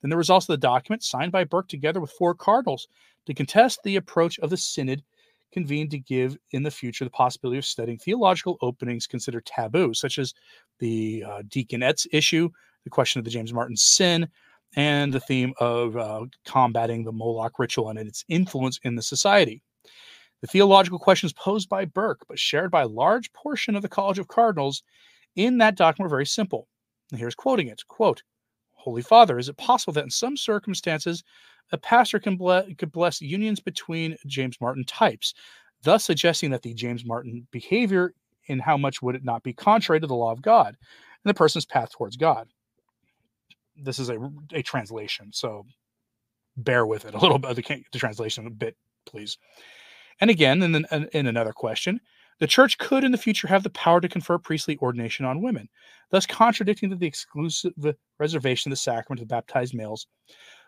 Then 0.00 0.08
there 0.08 0.16
was 0.16 0.30
also 0.30 0.54
the 0.54 0.56
document 0.56 1.02
signed 1.02 1.30
by 1.30 1.44
Burke 1.44 1.68
together 1.68 2.00
with 2.00 2.12
four 2.12 2.34
cardinals 2.34 2.88
to 3.26 3.34
contest 3.34 3.80
the 3.84 3.96
approach 3.96 4.38
of 4.38 4.48
the 4.48 4.56
synod 4.56 5.02
convened 5.52 5.90
to 5.90 5.98
give 5.98 6.36
in 6.52 6.62
the 6.62 6.70
future 6.70 7.04
the 7.04 7.10
possibility 7.10 7.58
of 7.58 7.64
studying 7.64 7.98
theological 7.98 8.56
openings 8.60 9.06
considered 9.06 9.46
taboo, 9.46 9.94
such 9.94 10.18
as 10.18 10.34
the 10.78 11.24
uh, 11.26 11.42
deaconettes 11.48 12.06
issue, 12.12 12.48
the 12.84 12.90
question 12.90 13.18
of 13.18 13.24
the 13.24 13.30
James 13.30 13.52
Martin 13.52 13.76
sin, 13.76 14.28
and 14.76 15.12
the 15.12 15.20
theme 15.20 15.52
of 15.58 15.96
uh, 15.96 16.24
combating 16.44 17.04
the 17.04 17.12
Moloch 17.12 17.58
ritual 17.58 17.88
and 17.90 17.98
its 17.98 18.24
influence 18.28 18.78
in 18.84 18.94
the 18.94 19.02
society. 19.02 19.62
The 20.40 20.46
theological 20.46 20.98
questions 20.98 21.32
posed 21.32 21.68
by 21.68 21.84
Burke, 21.84 22.24
but 22.28 22.38
shared 22.38 22.70
by 22.70 22.82
a 22.82 22.88
large 22.88 23.32
portion 23.32 23.76
of 23.76 23.82
the 23.82 23.88
College 23.88 24.18
of 24.18 24.28
Cardinals 24.28 24.82
in 25.36 25.58
that 25.58 25.76
document 25.76 26.10
were 26.10 26.16
very 26.16 26.26
simple. 26.26 26.68
And 27.10 27.18
here's 27.18 27.34
quoting 27.34 27.68
it 27.68 27.82
quote, 27.88 28.22
Holy 28.72 29.02
Father, 29.02 29.38
is 29.38 29.48
it 29.48 29.58
possible 29.58 29.92
that 29.92 30.04
in 30.04 30.10
some 30.10 30.36
circumstances 30.36 31.22
a 31.72 31.78
pastor 31.78 32.18
can 32.18 32.36
ble- 32.36 32.64
could 32.78 32.92
bless 32.92 33.20
unions 33.20 33.60
between 33.60 34.16
James 34.26 34.60
Martin 34.60 34.84
types, 34.84 35.34
thus 35.82 36.04
suggesting 36.04 36.50
that 36.50 36.62
the 36.62 36.74
James 36.74 37.04
Martin 37.04 37.46
behavior 37.50 38.14
in 38.46 38.58
how 38.58 38.76
much 38.76 39.00
would 39.02 39.14
it 39.14 39.24
not 39.24 39.42
be 39.42 39.52
contrary 39.52 40.00
to 40.00 40.06
the 40.06 40.14
law 40.14 40.32
of 40.32 40.42
God 40.42 40.76
and 41.24 41.30
the 41.30 41.34
person's 41.34 41.66
path 41.66 41.92
towards 41.92 42.16
God. 42.16 42.48
This 43.76 43.98
is 43.98 44.08
a, 44.08 44.18
a 44.52 44.62
translation, 44.62 45.30
so 45.32 45.64
bear 46.56 46.84
with 46.86 47.04
it 47.04 47.14
a 47.14 47.18
little 47.18 47.38
bit, 47.38 47.56
the, 47.56 47.84
the 47.92 47.98
translation 47.98 48.46
a 48.46 48.50
bit, 48.50 48.76
please. 49.06 49.38
And 50.20 50.30
again, 50.30 50.62
in, 50.62 50.72
the, 50.72 51.08
in 51.12 51.26
another 51.26 51.52
question, 51.52 52.00
the 52.40 52.46
church 52.46 52.78
could 52.78 53.04
in 53.04 53.12
the 53.12 53.18
future 53.18 53.48
have 53.48 53.62
the 53.62 53.70
power 53.70 54.00
to 54.00 54.08
confer 54.08 54.38
priestly 54.38 54.78
ordination 54.78 55.26
on 55.26 55.42
women, 55.42 55.68
thus 56.10 56.26
contradicting 56.26 56.96
the 56.96 57.06
exclusive 57.06 57.72
reservation 58.18 58.70
of 58.70 58.72
the 58.72 58.80
sacrament 58.80 59.22
of 59.22 59.28
baptized 59.28 59.74
males 59.74 60.06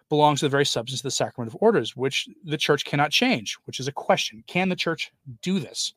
belongs 0.09 0.41
to 0.41 0.47
the 0.47 0.51
very 0.51 0.67
substance 0.67 1.01
of 1.01 1.05
the 1.05 1.11
sacrament 1.11 1.53
of 1.53 1.61
orders, 1.61 1.97
which 1.97 2.29
the 2.45 2.57
church 2.57 2.85
cannot 2.85 3.11
change, 3.11 3.57
which 3.65 3.81
is 3.81 3.89
a 3.89 3.93
question. 3.93 4.45
Can 4.47 4.69
the 4.69 4.77
church 4.77 5.13
do 5.43 5.59
this? 5.59 5.95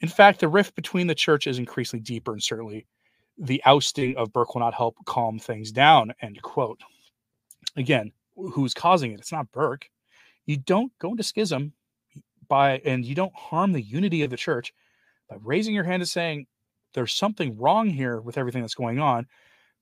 In 0.00 0.08
fact, 0.08 0.40
the 0.40 0.48
rift 0.48 0.74
between 0.74 1.06
the 1.06 1.14
church 1.14 1.46
is 1.46 1.58
increasingly 1.58 2.02
deeper, 2.02 2.32
and 2.32 2.42
certainly 2.42 2.86
the 3.38 3.62
ousting 3.64 4.16
of 4.16 4.32
Burke 4.32 4.54
will 4.54 4.60
not 4.60 4.74
help 4.74 4.96
calm 5.06 5.38
things 5.38 5.72
down. 5.72 6.12
End 6.20 6.40
quote. 6.42 6.80
Again, 7.76 8.12
who's 8.36 8.74
causing 8.74 9.12
it? 9.12 9.20
It's 9.20 9.32
not 9.32 9.50
Burke. 9.52 9.88
You 10.44 10.58
don't 10.58 10.92
go 10.98 11.10
into 11.10 11.22
schism 11.22 11.72
by, 12.48 12.78
and 12.84 13.04
you 13.04 13.14
don't 13.14 13.34
harm 13.34 13.72
the 13.72 13.82
unity 13.82 14.22
of 14.22 14.30
the 14.30 14.36
church 14.36 14.72
by 15.28 15.36
raising 15.42 15.74
your 15.74 15.84
hand 15.84 16.02
and 16.02 16.08
saying, 16.08 16.46
there's 16.92 17.12
something 17.12 17.58
wrong 17.58 17.88
here 17.88 18.20
with 18.20 18.38
everything 18.38 18.62
that's 18.62 18.74
going 18.74 18.98
on. 18.98 19.26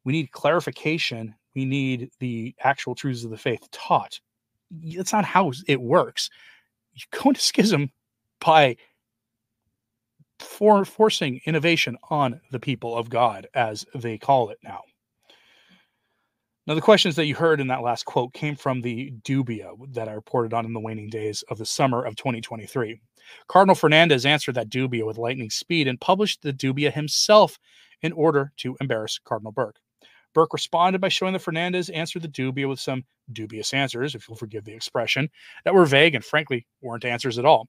We 0.04 0.12
need 0.12 0.30
clarification 0.32 1.34
we 1.54 1.64
need 1.64 2.10
the 2.18 2.54
actual 2.62 2.94
truths 2.94 3.24
of 3.24 3.30
the 3.30 3.38
faith 3.38 3.70
taught. 3.70 4.20
That's 4.70 5.12
not 5.12 5.24
how 5.24 5.52
it 5.68 5.80
works. 5.80 6.30
You 6.92 7.02
go 7.10 7.30
into 7.30 7.40
schism 7.40 7.90
by 8.40 8.76
for 10.40 10.84
forcing 10.84 11.40
innovation 11.46 11.96
on 12.10 12.40
the 12.50 12.58
people 12.58 12.96
of 12.96 13.08
God, 13.08 13.46
as 13.54 13.86
they 13.94 14.18
call 14.18 14.50
it 14.50 14.58
now. 14.62 14.82
Now, 16.66 16.74
the 16.74 16.80
questions 16.80 17.14
that 17.16 17.26
you 17.26 17.34
heard 17.34 17.60
in 17.60 17.68
that 17.68 17.82
last 17.82 18.04
quote 18.04 18.32
came 18.32 18.56
from 18.56 18.80
the 18.80 19.12
dubia 19.22 19.70
that 19.92 20.08
I 20.08 20.12
reported 20.12 20.54
on 20.54 20.64
in 20.64 20.72
the 20.72 20.80
waning 20.80 21.08
days 21.08 21.44
of 21.50 21.58
the 21.58 21.66
summer 21.66 22.02
of 22.02 22.16
2023. 22.16 23.00
Cardinal 23.48 23.74
Fernandez 23.74 24.26
answered 24.26 24.54
that 24.56 24.70
dubia 24.70 25.06
with 25.06 25.18
lightning 25.18 25.50
speed 25.50 25.86
and 25.86 26.00
published 26.00 26.42
the 26.42 26.52
dubia 26.52 26.92
himself 26.92 27.58
in 28.02 28.12
order 28.12 28.52
to 28.58 28.76
embarrass 28.80 29.18
Cardinal 29.18 29.52
Burke. 29.52 29.78
Burke 30.34 30.52
responded 30.52 31.00
by 31.00 31.08
showing 31.08 31.32
that 31.32 31.42
Fernandez 31.42 31.88
answered 31.90 32.22
the 32.22 32.28
dubia 32.28 32.68
with 32.68 32.80
some 32.80 33.04
dubious 33.32 33.72
answers, 33.72 34.14
if 34.14 34.28
you'll 34.28 34.36
forgive 34.36 34.64
the 34.64 34.74
expression, 34.74 35.30
that 35.64 35.74
were 35.74 35.86
vague 35.86 36.14
and 36.14 36.24
frankly 36.24 36.66
weren't 36.82 37.04
answers 37.04 37.38
at 37.38 37.44
all. 37.44 37.68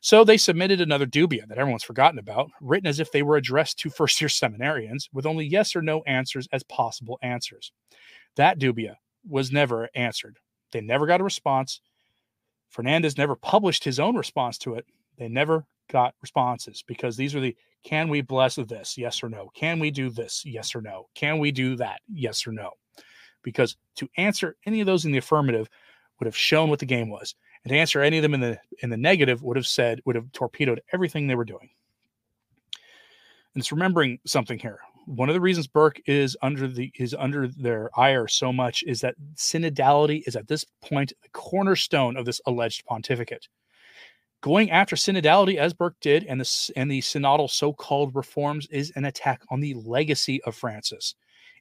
So 0.00 0.24
they 0.24 0.36
submitted 0.36 0.80
another 0.80 1.06
dubia 1.06 1.46
that 1.46 1.58
everyone's 1.58 1.84
forgotten 1.84 2.18
about, 2.18 2.50
written 2.60 2.86
as 2.86 3.00
if 3.00 3.12
they 3.12 3.22
were 3.22 3.36
addressed 3.36 3.78
to 3.80 3.90
first 3.90 4.20
year 4.20 4.28
seminarians, 4.28 5.08
with 5.12 5.26
only 5.26 5.46
yes 5.46 5.76
or 5.76 5.82
no 5.82 6.02
answers 6.04 6.48
as 6.52 6.62
possible 6.64 7.18
answers. 7.22 7.72
That 8.36 8.58
dubia 8.58 8.96
was 9.28 9.52
never 9.52 9.88
answered. 9.94 10.38
They 10.72 10.80
never 10.80 11.06
got 11.06 11.20
a 11.20 11.24
response. 11.24 11.80
Fernandez 12.68 13.16
never 13.16 13.36
published 13.36 13.84
his 13.84 14.00
own 14.00 14.16
response 14.16 14.58
to 14.58 14.74
it. 14.74 14.86
They 15.18 15.28
never 15.28 15.66
got 15.88 16.14
responses 16.20 16.82
because 16.86 17.16
these 17.16 17.34
are 17.34 17.40
the 17.40 17.56
can 17.84 18.08
we 18.08 18.20
bless 18.20 18.56
this? 18.56 18.98
Yes 18.98 19.22
or 19.22 19.28
no. 19.28 19.50
Can 19.54 19.78
we 19.78 19.92
do 19.92 20.10
this? 20.10 20.42
Yes 20.44 20.74
or 20.74 20.80
no. 20.80 21.08
Can 21.14 21.38
we 21.38 21.52
do 21.52 21.76
that? 21.76 22.00
Yes 22.12 22.44
or 22.44 22.50
no. 22.50 22.72
Because 23.44 23.76
to 23.94 24.08
answer 24.16 24.56
any 24.66 24.80
of 24.80 24.86
those 24.86 25.04
in 25.04 25.12
the 25.12 25.18
affirmative 25.18 25.68
would 26.18 26.26
have 26.26 26.36
shown 26.36 26.68
what 26.68 26.80
the 26.80 26.86
game 26.86 27.10
was. 27.10 27.36
And 27.62 27.70
to 27.70 27.78
answer 27.78 28.00
any 28.00 28.18
of 28.18 28.22
them 28.22 28.34
in 28.34 28.40
the 28.40 28.58
in 28.80 28.90
the 28.90 28.96
negative 28.96 29.42
would 29.42 29.56
have 29.56 29.68
said 29.68 30.00
would 30.04 30.16
have 30.16 30.32
torpedoed 30.32 30.80
everything 30.92 31.26
they 31.26 31.36
were 31.36 31.44
doing. 31.44 31.70
And 33.54 33.62
it's 33.62 33.72
remembering 33.72 34.18
something 34.26 34.58
here. 34.58 34.80
One 35.06 35.28
of 35.28 35.34
the 35.34 35.40
reasons 35.40 35.68
Burke 35.68 36.00
is 36.06 36.36
under 36.42 36.66
the 36.66 36.92
is 36.96 37.14
under 37.16 37.46
their 37.46 37.90
ire 37.96 38.26
so 38.26 38.52
much 38.52 38.82
is 38.84 39.00
that 39.02 39.14
synodality 39.36 40.24
is 40.26 40.34
at 40.34 40.48
this 40.48 40.64
point 40.82 41.12
the 41.22 41.28
cornerstone 41.28 42.16
of 42.16 42.24
this 42.24 42.40
alleged 42.46 42.84
pontificate 42.84 43.46
going 44.40 44.70
after 44.70 44.96
synodality 44.96 45.56
as 45.56 45.74
Burke 45.74 45.96
did 46.00 46.24
and 46.24 46.40
the 46.40 46.72
and 46.76 46.90
the 46.90 47.00
synodal 47.00 47.50
so-called 47.50 48.14
reforms 48.14 48.66
is 48.70 48.92
an 48.96 49.04
attack 49.04 49.42
on 49.50 49.60
the 49.60 49.74
legacy 49.74 50.42
of 50.44 50.54
Francis. 50.54 51.14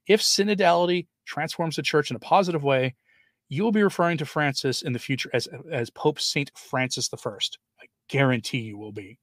If 0.07 0.21
synodality 0.21 1.07
transforms 1.25 1.75
the 1.75 1.81
church 1.81 2.11
in 2.11 2.15
a 2.15 2.19
positive 2.19 2.63
way, 2.63 2.95
you 3.49 3.63
will 3.63 3.71
be 3.71 3.83
referring 3.83 4.17
to 4.17 4.25
Francis 4.25 4.81
in 4.81 4.93
the 4.93 4.99
future 4.99 5.29
as 5.33 5.47
as 5.71 5.89
Pope 5.89 6.19
Saint 6.19 6.51
Francis 6.55 7.09
I. 7.13 7.29
I 7.29 7.85
guarantee 8.07 8.59
you 8.59 8.77
will 8.77 8.91
be. 8.91 9.17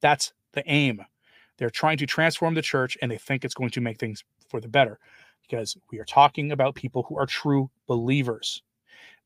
That's 0.00 0.32
the 0.52 0.68
aim. 0.70 1.00
They're 1.58 1.70
trying 1.70 1.98
to 1.98 2.06
transform 2.06 2.54
the 2.54 2.62
church 2.62 2.98
and 3.00 3.10
they 3.10 3.18
think 3.18 3.44
it's 3.44 3.54
going 3.54 3.70
to 3.70 3.80
make 3.80 3.98
things 3.98 4.24
for 4.48 4.60
the 4.60 4.68
better 4.68 4.98
because 5.48 5.76
we 5.90 5.98
are 5.98 6.04
talking 6.04 6.52
about 6.52 6.74
people 6.74 7.04
who 7.04 7.18
are 7.18 7.26
true 7.26 7.70
believers. 7.86 8.62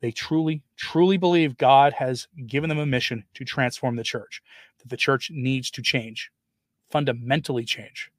They 0.01 0.13
truly, 0.13 0.63
truly 0.77 1.17
believe 1.17 1.59
God 1.59 1.93
has 1.95 2.29
given 2.47 2.69
them 2.69 2.79
a 2.79 2.87
mission 2.87 3.25
to 3.35 3.45
transform 3.45 3.97
the 3.97 4.05
church, 4.05 4.43
that 4.79 4.89
the 4.89 4.97
church 4.97 5.31
needs 5.33 5.71
to 5.73 5.83
change, 5.83 6.31
fundamentally 6.91 7.65
change. 7.65 8.11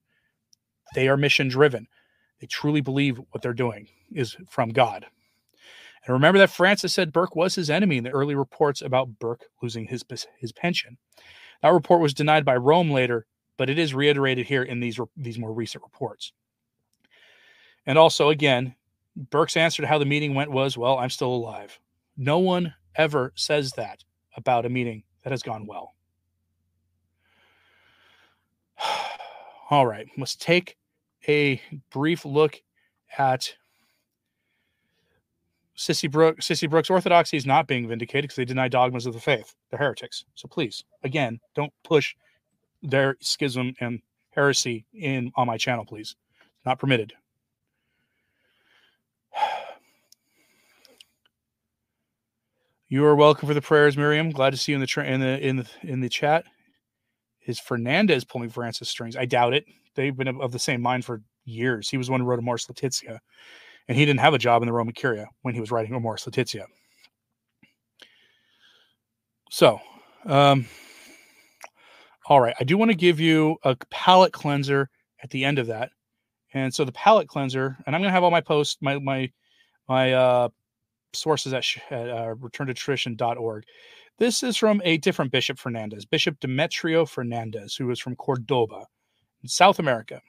They 0.94 1.08
are 1.08 1.18
mission 1.18 1.48
driven. 1.48 1.88
They 2.40 2.48
truly 2.48 2.82
believe 2.82 3.20
what 3.32 3.42
they're 3.42 3.54
doing 3.54 3.88
is 4.12 4.36
from 4.50 4.70
God. 4.70 5.06
And 6.06 6.14
remember 6.14 6.40
that 6.40 6.50
Francis 6.50 6.94
said 6.94 7.14
Burke 7.14 7.36
was 7.36 7.56
his 7.56 7.70
enemy 7.70 7.98
in 7.98 8.04
the 8.04 8.10
early 8.12 8.36
reports 8.36 8.82
about 8.82 9.20
Burke 9.20 9.46
losing 9.62 9.86
his, 9.86 10.04
his 10.38 10.52
pension. 10.52 10.98
That 11.62 11.74
report 11.74 12.02
was 12.02 12.14
denied 12.14 12.46
by 12.46 12.56
Rome 12.56 12.90
later, 12.90 13.26
but 13.58 13.70
it 13.70 13.78
is 13.78 13.94
reiterated 13.94 14.48
here 14.48 14.64
in 14.64 14.80
these, 14.80 15.00
these 15.18 15.38
more 15.38 15.54
recent 15.54 15.84
reports. 15.84 16.32
And 17.86 17.98
also, 17.98 18.30
again, 18.30 18.76
Burke's 19.20 19.58
answer 19.58 19.82
to 19.82 19.88
how 19.88 19.98
the 19.98 20.06
meeting 20.06 20.34
went 20.34 20.52
was, 20.52 20.78
Well, 20.78 20.98
I'm 20.98 21.10
still 21.10 21.34
alive. 21.34 21.80
No 22.18 22.40
one 22.40 22.74
ever 22.96 23.34
says 23.36 23.72
that 23.74 24.04
about 24.36 24.66
a 24.66 24.70
meeting 24.70 25.04
that 25.24 25.32
has 25.32 25.44
gone 25.44 25.66
well. 25.66 25.96
All 29.70 29.86
right, 29.86 30.08
let's 30.18 30.36
take 30.36 30.78
a 31.28 31.62
brief 31.92 32.26
look 32.26 32.62
at 33.18 33.54
Sissy 35.78 36.10
Brooks. 36.10 36.48
Sissy 36.48 36.70
Brooks' 36.70 36.90
orthodoxy 36.90 37.38
is 37.38 37.46
not 37.46 37.68
being 37.68 37.88
vindicated 37.88 38.24
because 38.24 38.36
they 38.36 38.46
deny 38.46 38.68
dogmas 38.68 39.06
of 39.06 39.14
the 39.14 39.20
faith. 39.20 39.56
They're 39.70 39.80
heretics. 39.80 40.26
So 40.36 40.48
please, 40.48 40.84
again, 41.04 41.40
don't 41.56 41.74
push 41.84 42.16
their 42.82 43.18
schism 43.22 43.74
and 43.80 44.02
heresy 44.32 44.86
in 44.94 45.32
on 45.36 45.48
my 45.48 45.58
channel, 45.58 45.86
please. 45.86 46.16
Not 46.66 46.80
permitted. 46.80 47.14
You 52.92 53.06
are 53.06 53.16
welcome 53.16 53.48
for 53.48 53.54
the 53.54 53.62
prayers, 53.62 53.96
Miriam. 53.96 54.32
Glad 54.32 54.50
to 54.50 54.58
see 54.58 54.72
you 54.72 54.76
in 54.76 54.82
the 54.82 54.88
tra- 54.88 55.06
in 55.06 55.20
the 55.20 55.48
in 55.48 55.58
the 55.58 55.68
in 55.84 56.00
the 56.00 56.10
chat. 56.10 56.44
Is 57.46 57.60
Fernandez 57.60 58.24
pulling 58.24 58.50
Francis 58.50 58.90
strings? 58.90 59.16
I 59.16 59.26
doubt 59.26 59.54
it. 59.54 59.66
They've 59.94 60.16
been 60.18 60.28
of 60.28 60.52
the 60.52 60.58
same 60.58 60.82
mind 60.82 61.06
for 61.06 61.22
years. 61.46 61.88
He 61.88 61.98
was 61.98 62.10
one 62.10 62.20
who 62.20 62.26
wrote 62.26 62.40
Amoris 62.40 62.68
Laetitia, 62.68 63.22
and 63.88 63.96
he 63.96 64.06
didn't 64.06 64.22
have 64.22 64.34
a 64.34 64.40
job 64.40 64.64
in 64.64 64.66
the 64.66 64.74
Roman 64.74 64.96
Curia 64.96 65.28
when 65.44 65.54
he 65.54 65.60
was 65.60 65.70
writing 65.70 65.94
Amoris 65.94 66.26
Laetitia. 66.26 66.66
So, 69.52 69.80
um, 70.26 70.66
all 72.28 72.42
right, 72.42 72.56
I 72.60 72.64
do 72.64 72.76
want 72.76 72.90
to 72.90 72.98
give 72.98 73.20
you 73.20 73.58
a 73.64 73.76
palate 73.92 74.34
cleanser 74.34 74.90
at 75.22 75.30
the 75.30 75.46
end 75.46 75.60
of 75.60 75.68
that, 75.68 75.92
and 76.56 76.74
so 76.74 76.86
the 76.86 76.92
palate 76.94 77.28
cleanser, 77.28 77.78
and 77.86 77.96
I'm 77.96 78.02
going 78.02 78.10
to 78.10 78.14
have 78.14 78.24
all 78.24 78.32
my 78.32 78.42
posts, 78.42 78.78
my 78.82 78.98
my 78.98 79.32
my 79.88 80.14
uh, 80.14 80.50
sources 81.14 81.54
at, 81.54 81.64
uh, 81.92 82.36
returntotradition.org. 82.36 83.64
This 84.18 84.44
is 84.44 84.58
from 84.58 84.82
a 84.84 84.98
different 84.98 85.32
Bishop 85.32 85.58
Fernandez, 85.58 86.06
Bishop 86.06 86.40
Demetrio 86.40 87.06
Fernandez, 87.06 87.76
who 87.76 87.90
is 87.90 88.00
from 88.00 88.16
Cordoba, 88.16 88.86
in 89.42 89.50
South 89.50 89.80
America. 89.80 90.22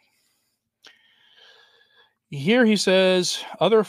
Here 2.30 2.64
he 2.64 2.76
says 2.76 3.42
other 3.58 3.84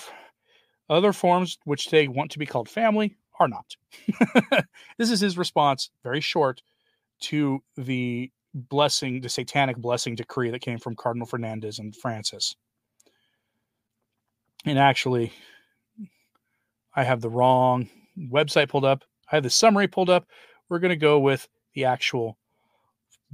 other 0.89 1.13
forms 1.13 1.57
which 1.63 1.89
they 1.89 2.07
want 2.07 2.31
to 2.31 2.39
be 2.39 2.45
called 2.45 2.67
family 2.67 3.15
are 3.39 3.47
not. 3.47 3.75
this 4.97 5.09
is 5.09 5.19
his 5.19 5.37
response, 5.37 5.91
very 6.03 6.19
short, 6.19 6.61
to 7.21 7.63
the 7.77 8.31
blessing, 8.53 9.21
the 9.21 9.29
satanic 9.29 9.77
blessing 9.77 10.15
decree 10.15 10.49
that 10.49 10.59
came 10.59 10.79
from 10.79 10.95
Cardinal 10.95 11.27
Fernandez 11.27 11.79
and 11.79 11.95
Francis. 11.95 12.55
And 14.65 14.77
actually, 14.77 15.31
I 16.95 17.03
have 17.03 17.21
the 17.21 17.29
wrong 17.29 17.89
website 18.17 18.69
pulled 18.69 18.85
up. 18.85 19.03
I 19.31 19.35
have 19.35 19.43
the 19.43 19.49
summary 19.49 19.87
pulled 19.87 20.09
up. 20.09 20.27
We're 20.69 20.79
going 20.79 20.89
to 20.89 20.95
go 20.95 21.19
with 21.19 21.47
the 21.73 21.85
actual 21.85 22.37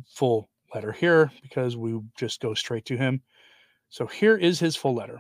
full 0.06 0.50
letter 0.74 0.92
here 0.92 1.32
because 1.42 1.76
we 1.76 2.00
just 2.18 2.42
go 2.42 2.54
straight 2.54 2.86
to 2.86 2.98
him. 2.98 3.22
So 3.90 4.06
here 4.06 4.38
is 4.38 4.60
his 4.60 4.76
full 4.76 4.96
letter 4.96 5.20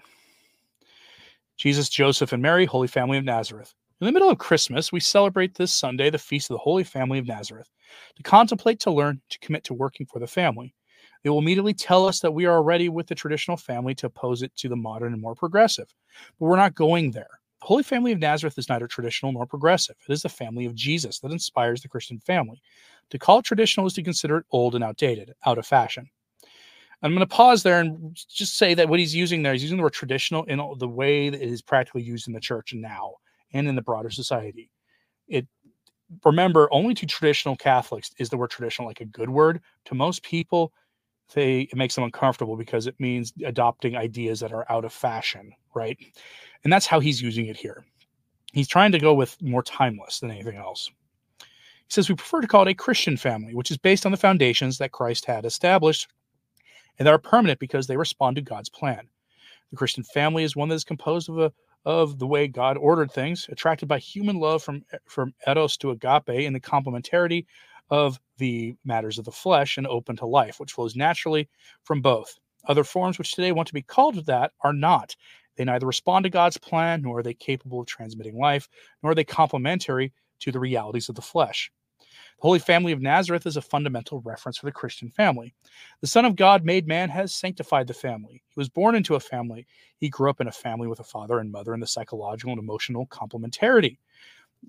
Jesus, 1.57 1.89
Joseph, 1.89 2.33
and 2.33 2.41
Mary, 2.41 2.65
Holy 2.65 2.87
Family 2.87 3.17
of 3.17 3.23
Nazareth. 3.23 3.73
In 3.99 4.05
the 4.05 4.11
middle 4.11 4.29
of 4.29 4.37
Christmas, 4.37 4.91
we 4.91 4.99
celebrate 4.99 5.55
this 5.55 5.73
Sunday 5.73 6.11
the 6.11 6.19
feast 6.19 6.51
of 6.51 6.53
the 6.53 6.59
Holy 6.59 6.83
Family 6.83 7.17
of 7.17 7.27
Nazareth. 7.27 7.71
To 8.17 8.23
contemplate, 8.23 8.79
to 8.81 8.91
learn, 8.91 9.21
to 9.29 9.39
commit 9.39 9.63
to 9.63 9.73
working 9.73 10.05
for 10.05 10.19
the 10.19 10.27
family. 10.27 10.75
They 11.23 11.31
will 11.31 11.39
immediately 11.39 11.73
tell 11.73 12.05
us 12.05 12.19
that 12.19 12.33
we 12.33 12.45
are 12.45 12.57
already 12.57 12.89
with 12.89 13.07
the 13.07 13.15
traditional 13.15 13.57
family 13.57 13.95
to 13.95 14.05
oppose 14.05 14.43
it 14.43 14.55
to 14.57 14.69
the 14.69 14.75
modern 14.75 15.13
and 15.13 15.21
more 15.21 15.33
progressive. 15.33 15.91
But 16.39 16.45
we're 16.45 16.57
not 16.57 16.75
going 16.75 17.09
there. 17.09 17.39
Holy 17.67 17.83
Family 17.83 18.13
of 18.13 18.19
Nazareth 18.19 18.57
is 18.57 18.69
neither 18.69 18.87
traditional 18.87 19.33
nor 19.33 19.45
progressive. 19.45 19.97
It 20.07 20.13
is 20.13 20.21
the 20.21 20.29
family 20.29 20.63
of 20.63 20.73
Jesus 20.73 21.19
that 21.19 21.33
inspires 21.33 21.81
the 21.81 21.89
Christian 21.89 22.17
family. 22.17 22.61
To 23.09 23.19
call 23.19 23.39
it 23.39 23.45
traditional 23.45 23.85
is 23.85 23.91
to 23.95 24.03
consider 24.03 24.37
it 24.37 24.45
old 24.51 24.73
and 24.73 24.85
outdated, 24.85 25.33
out 25.45 25.57
of 25.57 25.67
fashion. 25.67 26.09
I'm 27.03 27.11
going 27.11 27.19
to 27.19 27.35
pause 27.35 27.63
there 27.63 27.81
and 27.81 28.15
just 28.29 28.57
say 28.57 28.73
that 28.73 28.87
what 28.87 28.99
he's 28.99 29.13
using 29.13 29.43
there, 29.43 29.51
he's 29.51 29.63
using 29.63 29.75
the 29.75 29.83
word 29.83 29.91
traditional 29.91 30.45
in 30.45 30.61
the 30.77 30.87
way 30.87 31.29
that 31.29 31.41
it 31.41 31.49
is 31.49 31.61
practically 31.61 32.03
used 32.03 32.29
in 32.29 32.33
the 32.33 32.39
church 32.39 32.73
now 32.73 33.15
and 33.51 33.67
in 33.67 33.75
the 33.75 33.81
broader 33.81 34.11
society. 34.11 34.71
It 35.27 35.45
remember 36.23 36.69
only 36.71 36.93
to 36.93 37.05
traditional 37.05 37.57
Catholics 37.57 38.11
is 38.17 38.29
the 38.29 38.37
word 38.37 38.49
traditional 38.49 38.87
like 38.87 39.01
a 39.01 39.05
good 39.05 39.29
word. 39.29 39.59
To 39.87 39.93
most 39.93 40.23
people, 40.23 40.71
they 41.33 41.61
it 41.61 41.75
makes 41.75 41.95
them 41.95 42.03
uncomfortable 42.03 42.55
because 42.55 42.87
it 42.87 42.99
means 42.99 43.33
adopting 43.43 43.95
ideas 43.95 44.39
that 44.39 44.53
are 44.53 44.65
out 44.71 44.85
of 44.85 44.93
fashion, 44.93 45.53
right? 45.73 45.97
And 46.63 46.71
that's 46.71 46.87
how 46.87 46.99
he's 46.99 47.21
using 47.21 47.47
it 47.47 47.57
here. 47.57 47.85
He's 48.53 48.67
trying 48.67 48.91
to 48.93 48.99
go 48.99 49.13
with 49.13 49.39
more 49.41 49.63
timeless 49.63 50.19
than 50.19 50.31
anything 50.31 50.57
else. 50.57 50.89
He 51.39 51.45
says 51.89 52.09
we 52.09 52.15
prefer 52.15 52.41
to 52.41 52.47
call 52.47 52.63
it 52.63 52.71
a 52.71 52.73
Christian 52.73 53.17
family, 53.17 53.53
which 53.53 53.71
is 53.71 53.77
based 53.77 54.05
on 54.05 54.11
the 54.11 54.17
foundations 54.17 54.77
that 54.77 54.91
Christ 54.91 55.25
had 55.25 55.45
established 55.45 56.07
and 56.97 57.05
that 57.05 57.13
are 57.13 57.19
permanent 57.19 57.59
because 57.59 57.87
they 57.87 57.97
respond 57.97 58.35
to 58.35 58.41
God's 58.41 58.69
plan. 58.69 59.07
The 59.71 59.77
Christian 59.77 60.03
family 60.03 60.43
is 60.43 60.55
one 60.55 60.69
that 60.69 60.75
is 60.75 60.83
composed 60.83 61.29
of 61.29 61.39
a 61.39 61.51
of 61.85 62.19
the 62.19 62.27
way 62.27 62.49
God 62.49 62.75
ordered 62.75 63.11
things, 63.11 63.47
attracted 63.49 63.87
by 63.87 63.99
human 63.99 64.39
love 64.39 64.61
from 64.61 64.83
from 65.05 65.33
eros 65.45 65.77
to 65.77 65.91
agape, 65.91 66.45
and 66.45 66.53
the 66.53 66.59
complementarity 66.59 67.45
of 67.89 68.19
the 68.37 68.75
matters 68.85 69.17
of 69.17 69.25
the 69.25 69.31
flesh 69.31 69.77
and 69.77 69.87
open 69.87 70.15
to 70.17 70.25
life, 70.25 70.59
which 70.59 70.73
flows 70.73 70.95
naturally 70.95 71.49
from 71.83 72.01
both. 72.01 72.37
Other 72.67 72.83
forms 72.83 73.17
which 73.17 73.31
today 73.31 73.51
want 73.51 73.67
to 73.67 73.73
be 73.73 73.81
called 73.81 74.25
that 74.25 74.51
are 74.61 74.73
not. 74.73 75.15
They 75.55 75.65
neither 75.65 75.87
respond 75.87 76.23
to 76.23 76.29
God's 76.29 76.57
plan, 76.57 77.01
nor 77.01 77.19
are 77.19 77.23
they 77.23 77.33
capable 77.33 77.81
of 77.81 77.87
transmitting 77.87 78.37
life, 78.37 78.69
nor 79.01 79.11
are 79.11 79.15
they 79.15 79.23
complementary 79.23 80.13
to 80.39 80.51
the 80.51 80.59
realities 80.59 81.09
of 81.09 81.15
the 81.15 81.21
flesh. 81.21 81.71
The 81.99 82.43
Holy 82.43 82.59
Family 82.59 82.91
of 82.91 83.01
Nazareth 83.01 83.47
is 83.47 83.57
a 83.57 83.61
fundamental 83.61 84.21
reference 84.21 84.59
for 84.59 84.67
the 84.67 84.71
Christian 84.71 85.09
family. 85.09 85.55
The 86.01 86.07
Son 86.07 86.23
of 86.25 86.35
God, 86.35 86.63
made 86.63 86.87
man, 86.87 87.09
has 87.09 87.33
sanctified 87.33 87.87
the 87.87 87.95
family. 87.95 88.43
He 88.49 88.59
was 88.59 88.69
born 88.69 88.93
into 88.93 89.15
a 89.15 89.19
family. 89.19 89.65
He 89.97 90.09
grew 90.09 90.29
up 90.29 90.39
in 90.39 90.47
a 90.47 90.51
family 90.51 90.87
with 90.87 90.99
a 90.99 91.03
father 91.03 91.39
and 91.39 91.51
mother 91.51 91.73
and 91.73 91.81
the 91.81 91.87
psychological 91.87 92.51
and 92.51 92.61
emotional 92.61 93.07
complementarity. 93.07 93.97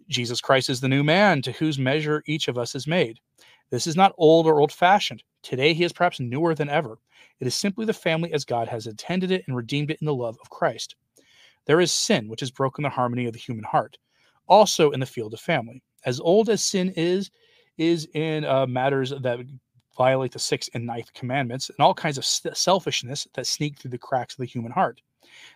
Jesus 0.09 0.41
Christ 0.41 0.71
is 0.71 0.81
the 0.81 0.89
new 0.89 1.05
man 1.05 1.43
to 1.43 1.53
whose 1.53 1.79
measure 1.79 2.23
each 2.27 2.49
of 2.49 2.59
us 2.59 2.75
is 2.75 2.87
made. 2.87 3.19
This 3.71 3.87
is 3.87 3.97
not 3.97 4.15
old 4.17 4.47
or 4.47 4.61
old 4.61 4.73
fashioned. 4.73 5.23
Today, 5.43 5.75
he 5.75 5.85
is 5.85 5.93
perhaps 5.93 6.21
newer 6.21 6.55
than 6.55 6.71
ever. 6.71 6.99
It 7.41 7.47
is 7.47 7.55
simply 7.55 7.85
the 7.85 7.93
family 7.93 8.33
as 8.33 8.45
God 8.45 8.69
has 8.69 8.87
intended 8.87 9.31
it 9.31 9.45
and 9.47 9.57
redeemed 9.57 9.91
it 9.91 9.99
in 10.01 10.07
the 10.07 10.15
love 10.15 10.37
of 10.41 10.51
Christ. 10.51 10.97
There 11.67 11.81
is 11.81 11.93
sin, 11.93 12.29
which 12.29 12.41
has 12.41 12.51
broken 12.51 12.83
the 12.83 12.89
harmony 12.89 13.27
of 13.27 13.33
the 13.33 13.39
human 13.39 13.65
heart, 13.65 13.99
also 14.47 14.91
in 14.91 15.01
the 15.01 15.07
field 15.07 15.35
of 15.35 15.41
family. 15.41 15.83
As 16.05 16.19
old 16.19 16.49
as 16.49 16.63
sin 16.63 16.93
is, 16.97 17.31
is 17.77 18.09
in 18.15 18.45
uh, 18.45 18.67
matters 18.67 19.11
that 19.11 19.41
violate 19.97 20.33
the 20.33 20.39
sixth 20.39 20.71
and 20.75 20.87
ninth 20.87 21.13
commandments 21.13 21.69
and 21.69 21.81
all 21.81 21.95
kinds 21.95 22.19
of 22.19 22.25
selfishness 22.25 23.27
that 23.35 23.47
sneak 23.47 23.79
through 23.79 23.91
the 23.91 23.99
cracks 23.99 24.35
of 24.35 24.39
the 24.39 24.47
human 24.47 24.73
heart. 24.73 25.01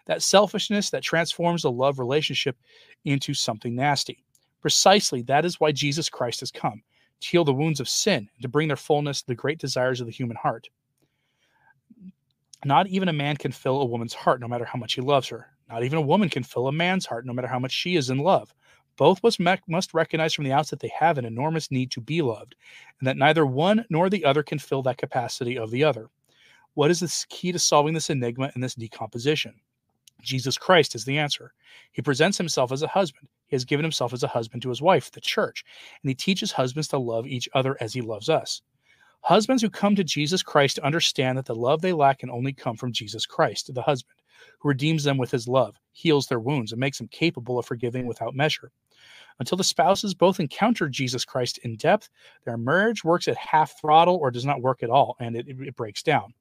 That 0.07 0.23
selfishness 0.23 0.91
that 0.91 1.03
transforms 1.03 1.65
a 1.65 1.71
love 1.71 1.99
relationship 1.99 2.57
into 3.05 3.35
something 3.35 3.75
nasty. 3.75 4.25
Precisely 4.61 5.23
that 5.23 5.45
is 5.45 5.59
why 5.59 5.73
Jesus 5.73 6.09
Christ 6.09 6.41
has 6.41 6.51
come 6.51 6.83
to 7.21 7.29
heal 7.29 7.45
the 7.45 7.53
wounds 7.53 7.81
of 7.81 7.89
sin 7.89 8.29
and 8.35 8.43
to 8.43 8.49
bring 8.49 8.69
their 8.69 8.77
fullness 8.77 9.21
to 9.21 9.27
the 9.29 9.35
great 9.35 9.59
desires 9.59 10.01
of 10.01 10.07
the 10.07 10.13
human 10.13 10.37
heart. 10.37 10.69
Not 12.65 12.87
even 12.87 13.09
a 13.09 13.13
man 13.13 13.37
can 13.37 13.51
fill 13.51 13.81
a 13.81 13.87
woman's 13.87 14.15
heart, 14.15 14.41
no 14.41 14.47
matter 14.47 14.65
how 14.65 14.79
much 14.79 14.95
he 14.95 15.01
loves 15.01 15.29
her. 15.29 15.49
Not 15.69 15.83
even 15.85 15.99
a 15.99 16.03
woman 16.03 16.29
can 16.29 16.45
fill 16.45 16.69
a 16.69 16.73
man's 16.73 17.07
heart, 17.07 17.27
no 17.27 17.33
matter 17.33 17.49
how 17.49 17.59
much 17.59 17.73
she 17.73 17.97
is 17.97 18.11
in 18.11 18.19
love. 18.19 18.55
Both 18.97 19.23
must, 19.23 19.41
must 19.69 19.95
recognize 19.95 20.35
from 20.35 20.45
the 20.45 20.53
outset 20.53 20.81
they 20.81 20.93
have 20.97 21.19
an 21.19 21.25
enormous 21.25 21.71
need 21.71 21.91
to 21.93 22.01
be 22.01 22.23
loved, 22.23 22.55
and 23.01 23.09
that 23.09 23.17
neither 23.17 23.47
one 23.47 23.85
nor 23.89 24.11
the 24.11 24.25
other 24.25 24.43
can 24.43 24.59
fill 24.59 24.83
that 24.83 24.99
capacity 24.99 25.57
of 25.59 25.71
the 25.71 25.83
other. 25.83 26.09
What 26.75 26.91
is 26.91 27.01
the 27.01 27.25
key 27.29 27.53
to 27.53 27.59
solving 27.59 27.95
this 27.95 28.11
enigma 28.11 28.51
and 28.55 28.63
this 28.63 28.75
decomposition? 28.75 29.55
Jesus 30.23 30.57
Christ 30.57 30.95
is 30.95 31.05
the 31.05 31.19
answer. 31.19 31.53
He 31.91 32.03
presents 32.03 32.39
himself 32.39 32.73
as 32.73 32.83
a 32.83 32.89
husband. 32.89 33.29
He 33.47 33.57
has 33.57 33.65
given 33.65 33.85
himself 33.85 34.13
as 34.13 34.23
a 34.23 34.29
husband 34.29 34.63
to 34.63 34.69
his 34.69 34.81
wife, 34.81 35.11
the 35.11 35.21
church, 35.21 35.65
and 36.03 36.09
he 36.09 36.15
teaches 36.15 36.53
husbands 36.53 36.89
to 36.89 36.99
love 36.99 37.27
each 37.27 37.49
other 37.55 37.77
as 37.81 37.93
he 37.93 38.01
loves 38.01 38.29
us. 38.29 38.63
Husbands 39.23 39.63
who 39.63 39.71
come 39.71 39.95
to 39.95 40.05
Jesus 40.05 40.43
Christ 40.43 40.79
understand 40.81 41.39
that 41.39 41.45
the 41.45 41.55
love 41.55 41.81
they 41.81 41.93
lack 41.93 42.21
can 42.21 42.31
only 42.31 42.53
come 42.53 42.77
from 42.77 42.93
Jesus 42.93 43.27
Christ, 43.27 43.73
the 43.73 43.83
husband, 43.83 44.19
who 44.59 44.69
redeems 44.69 45.05
them 45.05 45.19
with 45.19 45.31
his 45.31 45.47
love, 45.47 45.77
heals 45.93 46.27
their 46.27 46.41
wounds, 46.41 46.73
and 46.73 46.81
makes 46.81 46.99
them 46.99 47.09
capable 47.09 47.59
of 47.59 47.67
forgiving 47.67 48.07
without 48.07 48.35
measure. 48.35 48.73
Until 49.39 49.57
the 49.57 49.65
spouses 49.65 50.15
both 50.15 50.41
encounter 50.41 50.89
Jesus 50.89 51.25
Christ 51.25 51.59
in 51.59 51.77
depth, 51.77 52.09
their 52.45 52.57
marriage 52.57 53.03
works 53.03 53.29
at 53.29 53.37
half 53.37 53.81
throttle 53.81 54.17
or 54.17 54.31
does 54.31 54.45
not 54.45 54.63
work 54.63 54.83
at 54.83 54.91
all, 54.91 55.17
and 55.19 55.37
it, 55.37 55.47
it 55.49 55.77
breaks 55.77 56.03
down. 56.03 56.35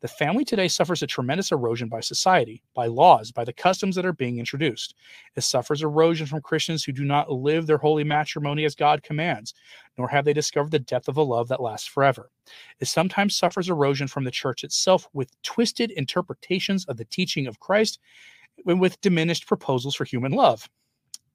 The 0.00 0.08
family 0.08 0.44
today 0.44 0.68
suffers 0.68 1.02
a 1.02 1.08
tremendous 1.08 1.50
erosion 1.50 1.88
by 1.88 2.00
society, 2.00 2.62
by 2.72 2.86
laws, 2.86 3.32
by 3.32 3.44
the 3.44 3.52
customs 3.52 3.96
that 3.96 4.06
are 4.06 4.12
being 4.12 4.38
introduced. 4.38 4.94
It 5.34 5.40
suffers 5.40 5.82
erosion 5.82 6.26
from 6.26 6.40
Christians 6.40 6.84
who 6.84 6.92
do 6.92 7.04
not 7.04 7.32
live 7.32 7.66
their 7.66 7.78
holy 7.78 8.04
matrimony 8.04 8.64
as 8.64 8.76
God 8.76 9.02
commands, 9.02 9.54
nor 9.96 10.06
have 10.08 10.24
they 10.24 10.32
discovered 10.32 10.70
the 10.70 10.78
depth 10.78 11.08
of 11.08 11.16
a 11.16 11.22
love 11.22 11.48
that 11.48 11.60
lasts 11.60 11.88
forever. 11.88 12.30
It 12.78 12.86
sometimes 12.86 13.36
suffers 13.36 13.68
erosion 13.68 14.06
from 14.06 14.22
the 14.22 14.30
church 14.30 14.62
itself 14.62 15.08
with 15.12 15.30
twisted 15.42 15.90
interpretations 15.90 16.84
of 16.84 16.96
the 16.96 17.04
teaching 17.04 17.48
of 17.48 17.58
Christ 17.58 17.98
and 18.66 18.80
with 18.80 19.00
diminished 19.00 19.48
proposals 19.48 19.96
for 19.96 20.04
human 20.04 20.32
love. 20.32 20.68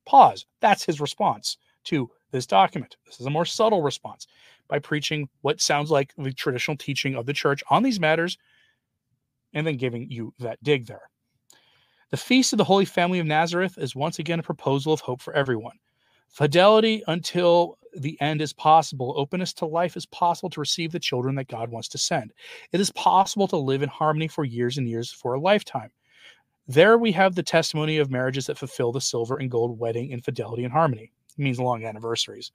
Pause. 0.06 0.46
That's 0.60 0.84
his 0.84 1.02
response 1.02 1.58
to 1.86 2.10
this 2.32 2.46
document. 2.46 2.98
This 3.06 3.20
is 3.20 3.26
a 3.26 3.32
more 3.32 3.46
subtle 3.46 3.82
response 3.82 4.28
by 4.68 4.80
preaching 4.80 5.30
what 5.42 5.62
sounds 5.62 5.92
like 5.92 6.13
the 6.18 6.34
traditional 6.34 6.78
teaching 6.78 7.16
of 7.16 7.26
the 7.26 7.34
church 7.34 7.63
on 7.70 7.84
these 7.84 8.00
matters 8.00 8.38
and 9.54 9.66
then 9.66 9.78
giving 9.78 10.10
you 10.10 10.34
that 10.39 10.62
dig 10.63 10.88
there. 10.88 11.10
The 12.10 12.18
Feast 12.18 12.54
of 12.54 12.58
the 12.58 12.63
Holy 12.63 12.86
Family 12.86 13.20
of 13.20 13.26
Nazareth 13.26 13.78
is 13.78 13.96
once 13.96 14.20
again 14.20 14.39
a 14.39 14.44
proposal 14.44 14.94
of 14.94 15.02
hope 15.02 15.22
for 15.22 15.34
everyone. 15.34 15.78
Fidelity 16.30 17.04
until 17.08 17.78
the 17.96 18.20
end 18.22 18.42
is 18.42 18.54
possible. 18.54 19.13
Openness 19.18 19.54
to 19.54 19.66
life 19.66 19.96
is 19.96 20.06
possible 20.08 20.50
to 20.50 20.60
receive 20.60 20.92
the 20.92 21.00
children 21.00 21.36
that 21.36 21.48
God 21.48 21.70
wants 21.70 21.88
to 21.89 21.98
send. 21.98 22.34
It 22.72 22.80
is 22.80 22.92
possible 22.92 23.48
to 23.50 23.58
live 23.58 23.84
in 23.84 23.89
harmony 23.89 24.28
for 24.28 24.44
years 24.44 24.78
and 24.78 24.88
years 24.88 25.12
for 25.12 25.34
a 25.34 25.39
lifetime. 25.39 25.92
There 26.67 26.97
we 26.97 27.12
have 27.12 27.36
the 27.36 27.43
testimony 27.43 27.97
of 27.97 28.10
marriages 28.10 28.45
that 28.45 28.58
fulfill 28.58 28.93
the 28.93 29.02
silver 29.02 29.38
and 29.38 29.52
gold 29.52 29.78
wedding 29.78 30.12
in 30.12 30.21
fidelity 30.21 30.63
and 30.63 30.71
harmony. 30.71 31.12
It 31.38 31.41
means 31.41 31.60
long 31.60 31.84
anniversaries. 31.84 32.52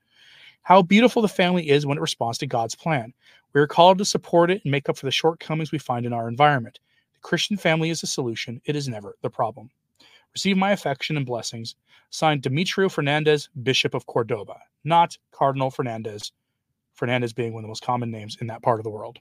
How 0.63 0.81
beautiful 0.81 1.21
the 1.21 1.27
family 1.27 1.69
is 1.69 1.85
when 1.85 1.97
it 1.97 2.01
responds 2.01 2.39
to 2.39 2.47
God's 2.47 2.75
plan. 2.75 3.13
We 3.53 3.61
are 3.61 3.67
called 3.67 3.99
to 3.99 4.05
support 4.05 4.49
it 4.49 4.61
and 4.63 4.71
make 4.71 4.89
up 4.89 4.97
for 4.97 5.05
the 5.05 5.11
shortcomings 5.11 5.71
we 5.71 5.77
find 5.77 6.05
in 6.05 6.13
our 6.13 6.27
environment. 6.27 6.79
The 7.13 7.19
Christian 7.19 7.55
family 7.55 7.91
is 7.91 8.01
the 8.01 8.07
solution, 8.07 8.61
it 8.65 8.75
is 8.75 8.87
never 8.87 9.15
the 9.21 9.29
problem. 9.29 9.69
Receive 10.33 10.57
my 10.57 10.71
affection 10.71 11.17
and 11.17 11.25
blessings. 11.25 11.75
Signed 12.09 12.41
Demetrio 12.41 12.89
Fernandez, 12.89 13.49
Bishop 13.61 13.93
of 13.93 14.07
Cordoba, 14.07 14.57
not 14.83 15.17
Cardinal 15.31 15.69
Fernandez, 15.69 16.31
Fernandez 16.93 17.33
being 17.33 17.53
one 17.53 17.63
of 17.63 17.65
the 17.65 17.69
most 17.69 17.83
common 17.83 18.09
names 18.09 18.37
in 18.41 18.47
that 18.47 18.61
part 18.61 18.79
of 18.79 18.83
the 18.83 18.89
world. 18.89 19.19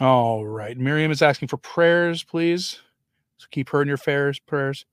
All 0.00 0.46
right. 0.46 0.76
Miriam 0.78 1.12
is 1.12 1.20
asking 1.20 1.48
for 1.48 1.58
prayers, 1.58 2.24
please. 2.24 2.80
So 3.36 3.46
keep 3.50 3.68
her 3.70 3.82
in 3.82 3.88
your 3.88 3.98
prayers. 3.98 4.38
Prayers. 4.38 4.86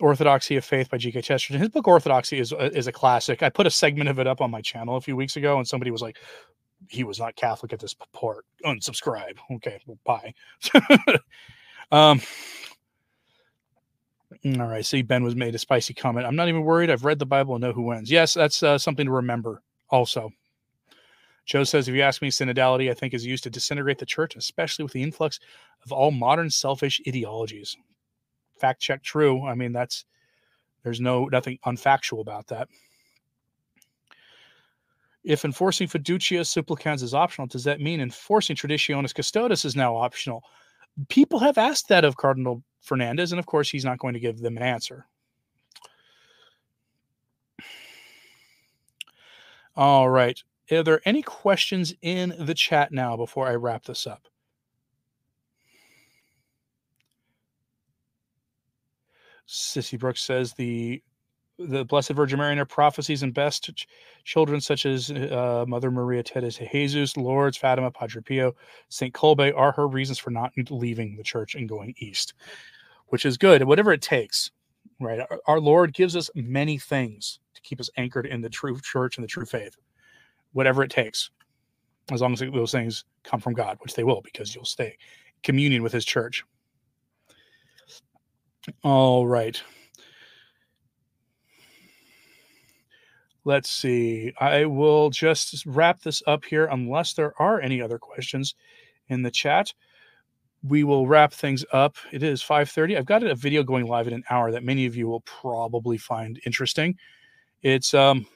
Orthodoxy 0.00 0.56
of 0.56 0.64
Faith 0.64 0.90
by 0.90 0.98
G.K. 0.98 1.22
Chesterton. 1.22 1.60
His 1.60 1.70
book 1.70 1.88
Orthodoxy 1.88 2.38
is 2.38 2.52
is 2.52 2.86
a 2.86 2.92
classic. 2.92 3.42
I 3.42 3.48
put 3.48 3.66
a 3.66 3.70
segment 3.70 4.08
of 4.08 4.18
it 4.18 4.26
up 4.26 4.40
on 4.40 4.50
my 4.50 4.60
channel 4.60 4.96
a 4.96 5.00
few 5.00 5.16
weeks 5.16 5.36
ago, 5.36 5.58
and 5.58 5.66
somebody 5.66 5.90
was 5.90 6.02
like, 6.02 6.18
"He 6.88 7.02
was 7.04 7.18
not 7.18 7.34
Catholic 7.36 7.72
at 7.72 7.80
this 7.80 7.94
port. 8.12 8.44
Unsubscribe." 8.64 9.38
Okay, 9.56 9.80
well, 9.86 9.98
bye. 10.04 10.34
um. 11.90 12.20
All 14.60 14.68
right. 14.68 14.84
See, 14.84 15.02
Ben 15.02 15.24
was 15.24 15.34
made 15.34 15.54
a 15.54 15.58
spicy 15.58 15.94
comment. 15.94 16.26
I'm 16.26 16.36
not 16.36 16.48
even 16.48 16.62
worried. 16.62 16.90
I've 16.90 17.04
read 17.04 17.18
the 17.18 17.26
Bible 17.26 17.54
and 17.54 17.62
know 17.62 17.72
who 17.72 17.82
wins. 17.82 18.10
Yes, 18.10 18.34
that's 18.34 18.62
uh, 18.62 18.78
something 18.78 19.06
to 19.06 19.12
remember. 19.12 19.62
Also, 19.90 20.30
Joe 21.48 21.64
says, 21.64 21.88
if 21.88 21.94
you 21.94 22.02
ask 22.02 22.22
me, 22.22 22.30
synodality, 22.30 22.90
I 22.90 22.94
think, 22.94 23.12
is 23.14 23.26
used 23.26 23.42
to 23.44 23.50
disintegrate 23.50 23.98
the 23.98 24.06
church, 24.06 24.36
especially 24.36 24.84
with 24.84 24.92
the 24.92 25.02
influx 25.02 25.40
of 25.84 25.90
all 25.90 26.12
modern 26.12 26.50
selfish 26.50 27.00
ideologies 27.08 27.76
fact 28.58 28.80
check 28.80 29.02
true. 29.02 29.46
I 29.46 29.54
mean, 29.54 29.72
that's 29.72 30.04
there's 30.82 31.00
no 31.00 31.26
nothing 31.26 31.58
unfactual 31.64 32.20
about 32.20 32.46
that. 32.48 32.68
If 35.24 35.44
enforcing 35.44 35.88
fiducia 35.88 36.46
supplicans 36.46 37.02
is 37.02 37.14
optional, 37.14 37.46
does 37.46 37.64
that 37.64 37.80
mean 37.80 38.00
enforcing 38.00 38.56
traditionis 38.56 39.14
custodes 39.14 39.64
is 39.64 39.76
now 39.76 39.96
optional? 39.96 40.42
People 41.08 41.38
have 41.38 41.58
asked 41.58 41.88
that 41.88 42.04
of 42.04 42.16
Cardinal 42.16 42.62
Fernandez, 42.80 43.32
and 43.32 43.38
of 43.38 43.46
course, 43.46 43.68
he's 43.68 43.84
not 43.84 43.98
going 43.98 44.14
to 44.14 44.20
give 44.20 44.38
them 44.38 44.56
an 44.56 44.62
answer. 44.62 45.06
All 49.76 50.08
right. 50.08 50.42
Are 50.70 50.82
there 50.82 51.00
any 51.04 51.22
questions 51.22 51.94
in 52.02 52.34
the 52.38 52.54
chat 52.54 52.92
now 52.92 53.16
before 53.16 53.46
I 53.46 53.54
wrap 53.54 53.84
this 53.84 54.06
up? 54.06 54.28
Sissy 59.48 59.98
Brooks 59.98 60.22
says 60.22 60.52
the 60.52 61.02
the 61.58 61.84
Blessed 61.84 62.10
Virgin 62.10 62.38
Mary 62.38 62.52
and 62.52 62.58
her 62.60 62.64
prophecies 62.64 63.24
and 63.24 63.34
best 63.34 63.74
ch- 63.74 63.88
children 64.22 64.60
such 64.60 64.86
as 64.86 65.10
uh, 65.10 65.64
Mother 65.66 65.90
Maria 65.90 66.22
Teresa 66.22 66.64
Jesus, 66.70 67.16
Lourdes, 67.16 67.56
Fatima, 67.56 67.90
Padre 67.90 68.22
Pio, 68.22 68.54
Saint 68.90 69.12
Kolbe 69.12 69.52
are 69.56 69.72
her 69.72 69.88
reasons 69.88 70.18
for 70.18 70.30
not 70.30 70.52
leaving 70.70 71.16
the 71.16 71.24
church 71.24 71.56
and 71.56 71.68
going 71.68 71.94
east, 71.98 72.34
which 73.08 73.26
is 73.26 73.36
good. 73.36 73.64
Whatever 73.64 73.92
it 73.92 74.02
takes, 74.02 74.52
right? 75.00 75.18
Our, 75.18 75.40
our 75.48 75.60
Lord 75.60 75.94
gives 75.94 76.14
us 76.14 76.30
many 76.36 76.78
things 76.78 77.40
to 77.54 77.60
keep 77.62 77.80
us 77.80 77.90
anchored 77.96 78.26
in 78.26 78.40
the 78.40 78.50
true 78.50 78.78
church 78.80 79.16
and 79.16 79.24
the 79.24 79.28
true 79.28 79.46
faith. 79.46 79.76
Whatever 80.58 80.82
it 80.82 80.90
takes, 80.90 81.30
as 82.10 82.20
long 82.20 82.32
as 82.32 82.40
those 82.40 82.72
things 82.72 83.04
come 83.22 83.38
from 83.38 83.54
God, 83.54 83.78
which 83.80 83.94
they 83.94 84.02
will, 84.02 84.22
because 84.22 84.56
you'll 84.56 84.64
stay 84.64 84.98
communion 85.44 85.84
with 85.84 85.92
His 85.92 86.04
church. 86.04 86.42
All 88.82 89.24
right. 89.24 89.62
Let's 93.44 93.70
see. 93.70 94.32
I 94.40 94.64
will 94.64 95.10
just 95.10 95.64
wrap 95.64 96.02
this 96.02 96.24
up 96.26 96.44
here 96.44 96.66
unless 96.66 97.12
there 97.12 97.40
are 97.40 97.60
any 97.60 97.80
other 97.80 97.98
questions 98.00 98.56
in 99.06 99.22
the 99.22 99.30
chat. 99.30 99.72
We 100.64 100.82
will 100.82 101.06
wrap 101.06 101.32
things 101.32 101.64
up. 101.72 101.94
It 102.10 102.24
is 102.24 102.42
5:30. 102.42 102.98
I've 102.98 103.06
got 103.06 103.22
a 103.22 103.36
video 103.36 103.62
going 103.62 103.86
live 103.86 104.08
in 104.08 104.12
an 104.12 104.24
hour 104.28 104.50
that 104.50 104.64
many 104.64 104.86
of 104.86 104.96
you 104.96 105.06
will 105.06 105.20
probably 105.20 105.98
find 105.98 106.40
interesting. 106.44 106.98
It's 107.62 107.94
um, 107.94 108.26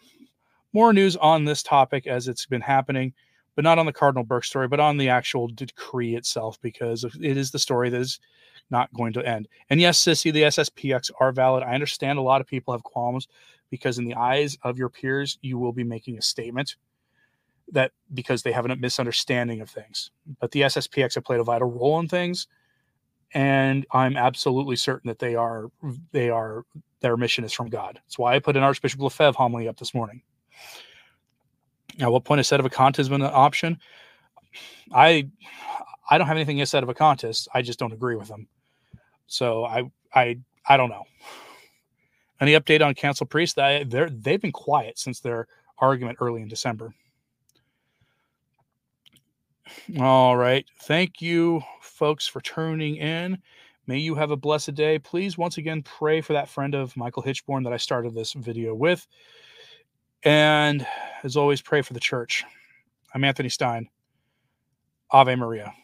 more 0.73 0.93
news 0.93 1.17
on 1.17 1.45
this 1.45 1.63
topic 1.63 2.07
as 2.07 2.29
it's 2.29 2.47
been 2.47 2.61
happening, 2.61 3.13
but 3.55 3.65
not 3.65 3.79
on 3.79 3.87
the 3.87 3.93
Cardinal 3.93 4.25
Burke 4.25 4.45
story, 4.45 4.69
but 4.69 4.81
on 4.81 4.97
the 4.97 5.09
actual 5.09 5.49
decree 5.49 6.17
itself, 6.17 6.61
because 6.63 7.05
it 7.05 7.37
is 7.37 7.51
the 7.51 7.59
story 7.59 7.91
that 7.91 8.01
is 8.01 8.19
not 8.71 8.93
going 8.95 9.13
to 9.13 9.27
end. 9.27 9.49
And 9.71 9.81
yes, 9.81 10.01
Sissy, 10.01 10.33
the 10.33 10.43
SSPX 10.43 11.11
are 11.21 11.33
valid. 11.33 11.63
I 11.63 11.75
understand 11.75 12.19
a 12.19 12.23
lot 12.23 12.41
of 12.41 12.47
people 12.47 12.73
have 12.73 12.83
qualms 12.83 13.29
because, 13.71 13.99
in 13.99 14.05
the 14.05 14.15
eyes 14.15 14.57
of 14.63 14.79
your 14.79 14.89
peers, 14.89 15.39
you 15.43 15.59
will 15.59 15.73
be 15.73 15.85
making 15.85 16.19
a 16.19 16.23
statement 16.23 16.77
that 17.71 17.93
because 18.13 18.43
they 18.43 18.53
have 18.53 18.67
a 18.67 18.77
misunderstanding 18.77 19.61
of 19.61 19.71
things. 19.71 20.11
But 20.41 20.51
the 20.51 20.63
SSPX 20.63 21.15
have 21.15 21.25
played 21.25 21.41
a 21.41 21.45
vital 21.45 21.71
role 21.71 21.99
in 22.01 22.09
things, 22.09 22.47
and 23.35 23.87
I'm 23.93 24.17
absolutely 24.17 24.77
certain 24.77 25.09
that 25.09 25.19
they 25.19 25.35
are 25.35 25.71
they 26.13 26.31
are 26.31 26.65
their 27.01 27.17
mission 27.17 27.45
is 27.45 27.53
from 27.53 27.69
God. 27.69 28.01
That's 28.05 28.19
why 28.19 28.35
I 28.35 28.39
put 28.39 28.57
an 28.57 28.63
Archbishop 28.63 29.01
Lefebvre 29.01 29.37
homily 29.37 29.69
up 29.69 29.79
this 29.79 29.95
morning. 29.95 30.23
Now, 31.99 32.11
what 32.11 32.25
point 32.25 32.41
is 32.41 32.49
sedevacantist 32.49 33.13
an 33.13 33.23
option? 33.23 33.79
I 34.93 35.29
I 36.11 36.19
don't 36.19 36.27
have 36.27 36.37
anything 36.37 36.57
against 36.57 36.75
sedevacantist. 36.75 37.49
I 37.55 37.63
just 37.63 37.79
don't 37.79 37.93
agree 37.93 38.17
with 38.17 38.29
them. 38.29 38.49
So 39.27 39.65
I 39.65 39.91
I 40.15 40.39
I 40.67 40.77
don't 40.77 40.91
know. 40.91 41.05
Any 42.41 42.53
update 42.53 42.85
on 42.85 42.95
Council 42.95 43.27
priest? 43.27 43.57
They 43.57 43.85
they've 43.85 44.41
been 44.41 44.53
quiet 44.53 44.99
since 44.99 45.21
their 45.21 45.47
argument 45.79 46.19
early 46.21 46.43
in 46.43 46.49
December. 46.49 46.95
All 49.99 50.37
right. 50.37 50.67
Thank 50.83 51.23
you, 51.23 51.63
folks, 51.81 52.27
for 52.27 52.41
tuning 52.41 52.97
in. 52.97 53.39
May 53.87 53.99
you 53.99 54.15
have 54.15 54.31
a 54.31 54.37
blessed 54.37 54.75
day. 54.75 54.99
Please, 54.99 55.37
once 55.37 55.59
again, 55.59 55.83
pray 55.83 56.21
for 56.21 56.35
that 56.35 56.49
friend 56.49 56.75
of 56.75 56.97
Michael 56.97 57.23
Hichborn 57.23 57.65
that 57.65 57.73
I 57.73 57.79
started 57.79 58.15
this 58.15 58.33
video 58.33 58.75
with. 58.75 59.07
And 60.25 60.87
as 61.23 61.37
always, 61.37 61.63
pray 61.63 61.83
for 61.83 61.93
the 61.93 62.01
church. 62.01 62.45
I'm 63.15 63.25
Anthony 63.25 63.49
Stine. 63.49 63.89
Ave 65.11 65.37
Maria. 65.37 65.75